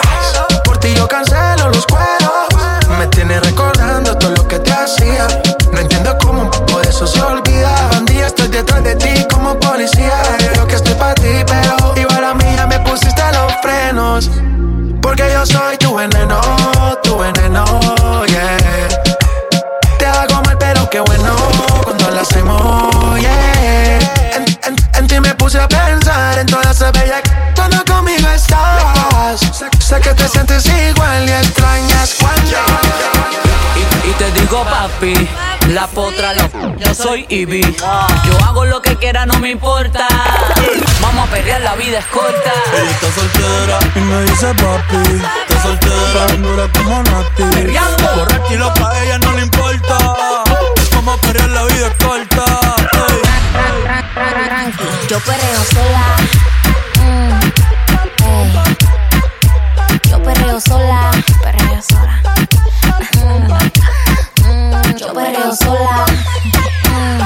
Por 0.65 0.79
ti 0.79 0.95
yo 0.95 1.07
cancelo 1.09 1.69
los 1.69 1.87
cueros. 1.87 2.89
Me 2.99 3.07
tienes 3.09 3.45
recordando 3.45 4.17
todo 4.17 4.31
lo 4.31 4.47
que 4.47 4.59
te 4.59 4.73
hacía. 4.73 5.27
No 5.73 5.79
entiendo 5.79 6.17
cómo 6.19 6.43
un 6.43 6.51
poco 6.51 6.81
de 6.81 6.89
eso 6.89 7.07
se 7.07 7.21
olvida. 7.21 7.71
Bandía, 7.93 8.27
estoy 8.27 8.49
detrás 8.49 8.83
de 8.85 8.97
ti 8.97 9.27
como 9.33 9.59
policía. 9.59 10.23
Creo 10.53 10.67
que 10.67 10.77
estoy 10.77 10.95
para 10.95 11.15
ti, 11.15 11.45
pero 11.47 11.95
igual 11.97 12.25
a 12.25 12.35
mí 12.35 12.45
ya 12.57 12.67
me 12.67 12.79
pusiste 12.81 13.23
los 13.33 13.53
frenos. 13.63 14.31
Porque 15.03 15.31
yo 15.33 15.47
soy 15.47 15.77
bella 26.93 27.23
cuando 27.55 27.85
conmigo 27.85 28.29
estás. 28.31 29.41
Sé, 29.79 30.01
que 30.01 30.15
te 30.15 30.29
sientes 30.29 30.67
igual 30.67 31.29
y 31.29 31.33
extrañas 31.33 32.15
cuando. 32.19 32.57
Y, 33.77 34.09
y 34.09 34.13
te 34.15 34.31
digo 34.33 34.65
papi, 34.65 35.29
la 35.69 35.87
potra 35.87 36.33
la 36.35 36.49
yo 36.79 36.95
soy 36.95 37.27
Ivy. 37.29 37.77
Yo 37.79 38.45
hago 38.47 38.65
lo 38.65 38.83
que 38.83 38.97
quiera, 38.97 39.27
no 39.27 39.39
me 39.39 39.51
importa. 39.51 40.07
Vamos 41.01 41.29
a 41.29 41.31
pelear, 41.31 41.61
la 41.61 41.75
vida 41.77 41.99
es 41.99 42.07
corta. 42.07 42.53
Ella 42.75 42.91
está 42.91 43.13
soltera 43.13 43.79
y 43.95 44.01
me 44.01 44.23
dice 44.23 44.55
papi. 44.55 45.23
Está 45.49 45.63
soltera, 45.63 46.27
dura 46.39 46.69
como 46.73 47.03
Nati. 47.03 47.43
Borracha 48.17 48.55
y 48.55 48.57
loca, 48.57 48.91
a 48.91 49.05
ella 49.05 49.19
no 49.19 49.33
le 49.33 49.43
importa. 49.43 49.99
Vamos 50.95 51.19
a 51.19 51.21
pelear, 51.21 51.49
la 51.51 51.65
vida 51.65 51.87
es 51.87 52.05
corta. 52.05 52.45
Ey. 53.09 53.31
Yo 55.09 55.19
perreo 55.21 55.65
sola. 55.73 56.50
Perreo 60.61 60.79
sola. 60.79 61.11
Perreo 61.43 61.83
sola. 61.83 62.23
Mm, 63.15 63.47
mm, 64.47 64.97
yo 64.97 65.13
perreo 65.15 65.57
sola. 65.57 66.07
Mm, 66.91 67.21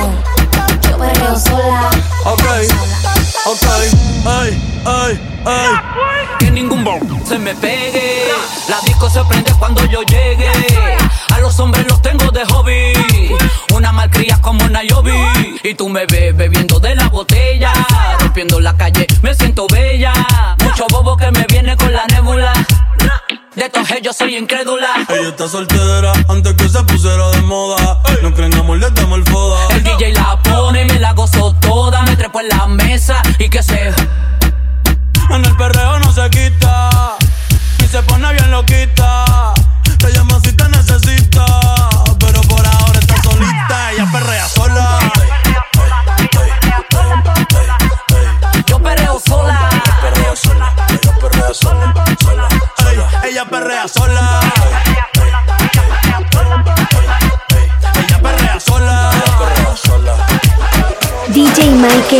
ey. 0.00 0.10
Yo 0.88 0.98
perreo 0.98 1.38
sola. 1.38 1.90
Ok, 2.24 2.44
ok, 3.46 3.62
ey, 4.42 4.50
ey, 4.86 5.20
ey. 5.46 5.74
Que 6.38 6.50
ningún 6.50 6.84
bo 6.84 6.98
se 7.26 7.38
me 7.38 7.54
pegue. 7.54 8.28
La 8.68 8.80
disco 8.84 9.10
se 9.10 9.24
prende 9.24 9.52
cuando 9.58 9.84
yo 9.86 10.02
llegue. 10.02 10.50
A 11.32 11.40
los 11.40 11.58
hombres 11.58 11.86
los 11.88 12.00
tengo 12.02 12.30
de 12.30 12.44
hobby. 12.44 12.92
Una 13.74 13.92
malcria 13.92 14.38
como 14.40 14.68
Nayobi. 14.68 15.58
Y 15.62 15.74
tú 15.74 15.88
me 15.88 16.06
ves 16.06 16.36
bebiendo 16.36 16.78
de 16.78 16.94
la 16.94 17.08
botella. 17.08 17.72
Rompiendo 18.20 18.60
la 18.60 18.76
calle, 18.76 19.06
me 19.22 19.34
siento 19.34 19.66
bella. 19.68 20.12
De 23.60 23.66
estos 23.66 23.88
yo 24.02 24.14
soy 24.14 24.38
incrédula. 24.38 24.88
Ella 25.10 25.28
está 25.28 25.46
soltera 25.46 26.14
antes 26.30 26.54
que 26.54 26.66
se 26.66 26.82
pusiera 26.84 27.28
de 27.28 27.42
moda. 27.42 28.00
No 28.22 28.32
creen 28.32 28.54
amor, 28.54 28.78
le 28.78 28.88
damos 28.88 29.18
el 29.18 29.24
foda. 29.26 29.68
El 29.76 29.82
DJ 29.82 30.14
la 30.14 30.40
pone 30.42 30.80
y 30.80 30.84
me 30.86 30.98
la 30.98 31.12
gozo 31.12 31.54
toda. 31.60 32.00
Me 32.04 32.16
trepo 32.16 32.40
en 32.40 32.48
la 32.48 32.66
mesa 32.66 33.20
y 33.38 33.50
que 33.50 33.62
se. 33.62 33.92
En 35.28 35.44
el 35.44 35.56
perreo 35.58 35.98
no 35.98 36.10
se 36.10 36.30
quita. 36.30 37.18
Y 37.84 37.86
se 37.86 38.02
pone 38.04 38.32
bien 38.32 38.50
loquita. 38.50 38.99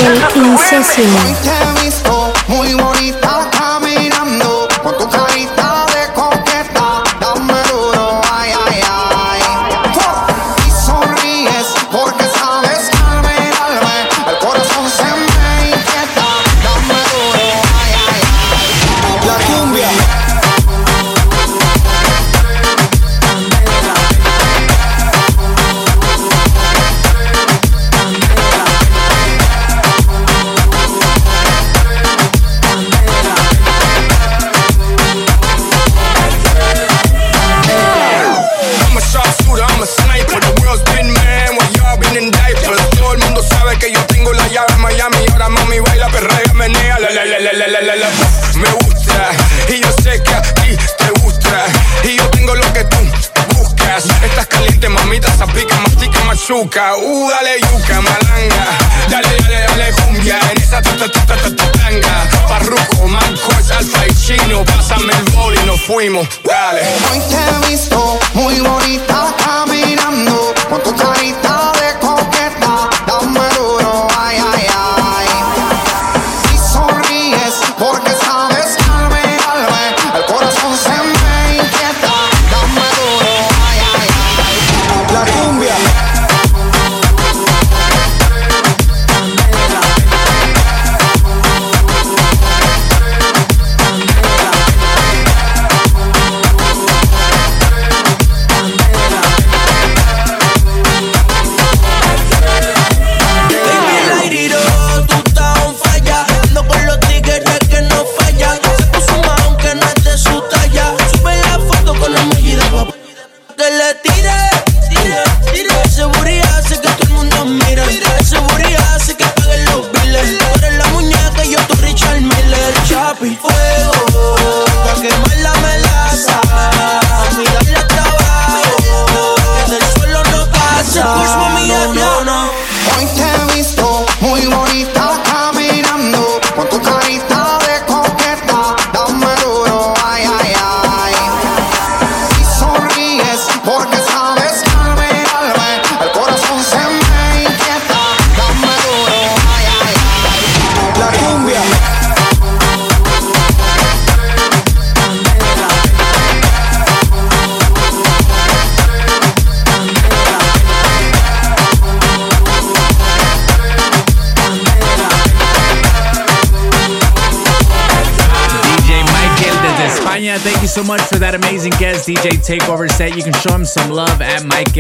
DJ 0.01 0.37
in 0.37 0.57
session. 0.57 1.60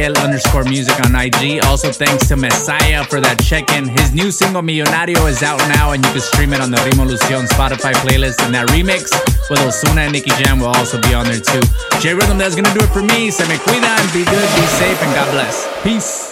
Underscore 0.08 0.64
music 0.64 0.98
on 1.04 1.14
IG. 1.14 1.64
Also, 1.64 1.92
thanks 1.92 2.28
to 2.28 2.36
Messiah 2.36 3.04
for 3.04 3.20
that 3.20 3.42
check-in. 3.42 3.86
His 3.88 4.12
new 4.14 4.30
single 4.30 4.62
Millonario 4.62 5.28
is 5.28 5.42
out 5.42 5.58
now, 5.68 5.92
and 5.92 6.04
you 6.04 6.10
can 6.12 6.20
stream 6.20 6.52
it 6.52 6.60
on 6.60 6.70
the 6.70 6.78
Rimolucion 6.78 7.46
Spotify 7.48 7.92
playlist. 8.00 8.42
And 8.44 8.54
that 8.54 8.68
remix 8.68 9.12
with 9.50 9.60
Osuna 9.60 10.02
and 10.02 10.12
Nicky 10.12 10.30
Jam 10.42 10.58
will 10.58 10.68
also 10.68 11.00
be 11.02 11.14
on 11.14 11.26
there 11.26 11.40
too. 11.40 11.60
J 12.00 12.14
Rhythm, 12.14 12.38
that's 12.38 12.54
gonna 12.54 12.72
do 12.72 12.84
it 12.84 12.90
for 12.90 13.02
me. 13.02 13.30
Se 13.30 13.44
me 13.46 13.60
and 13.60 14.12
be 14.12 14.24
good, 14.24 14.48
be 14.56 14.66
safe, 14.80 15.02
and 15.02 15.14
God 15.14 15.30
bless. 15.32 15.68
Peace. 15.82 16.29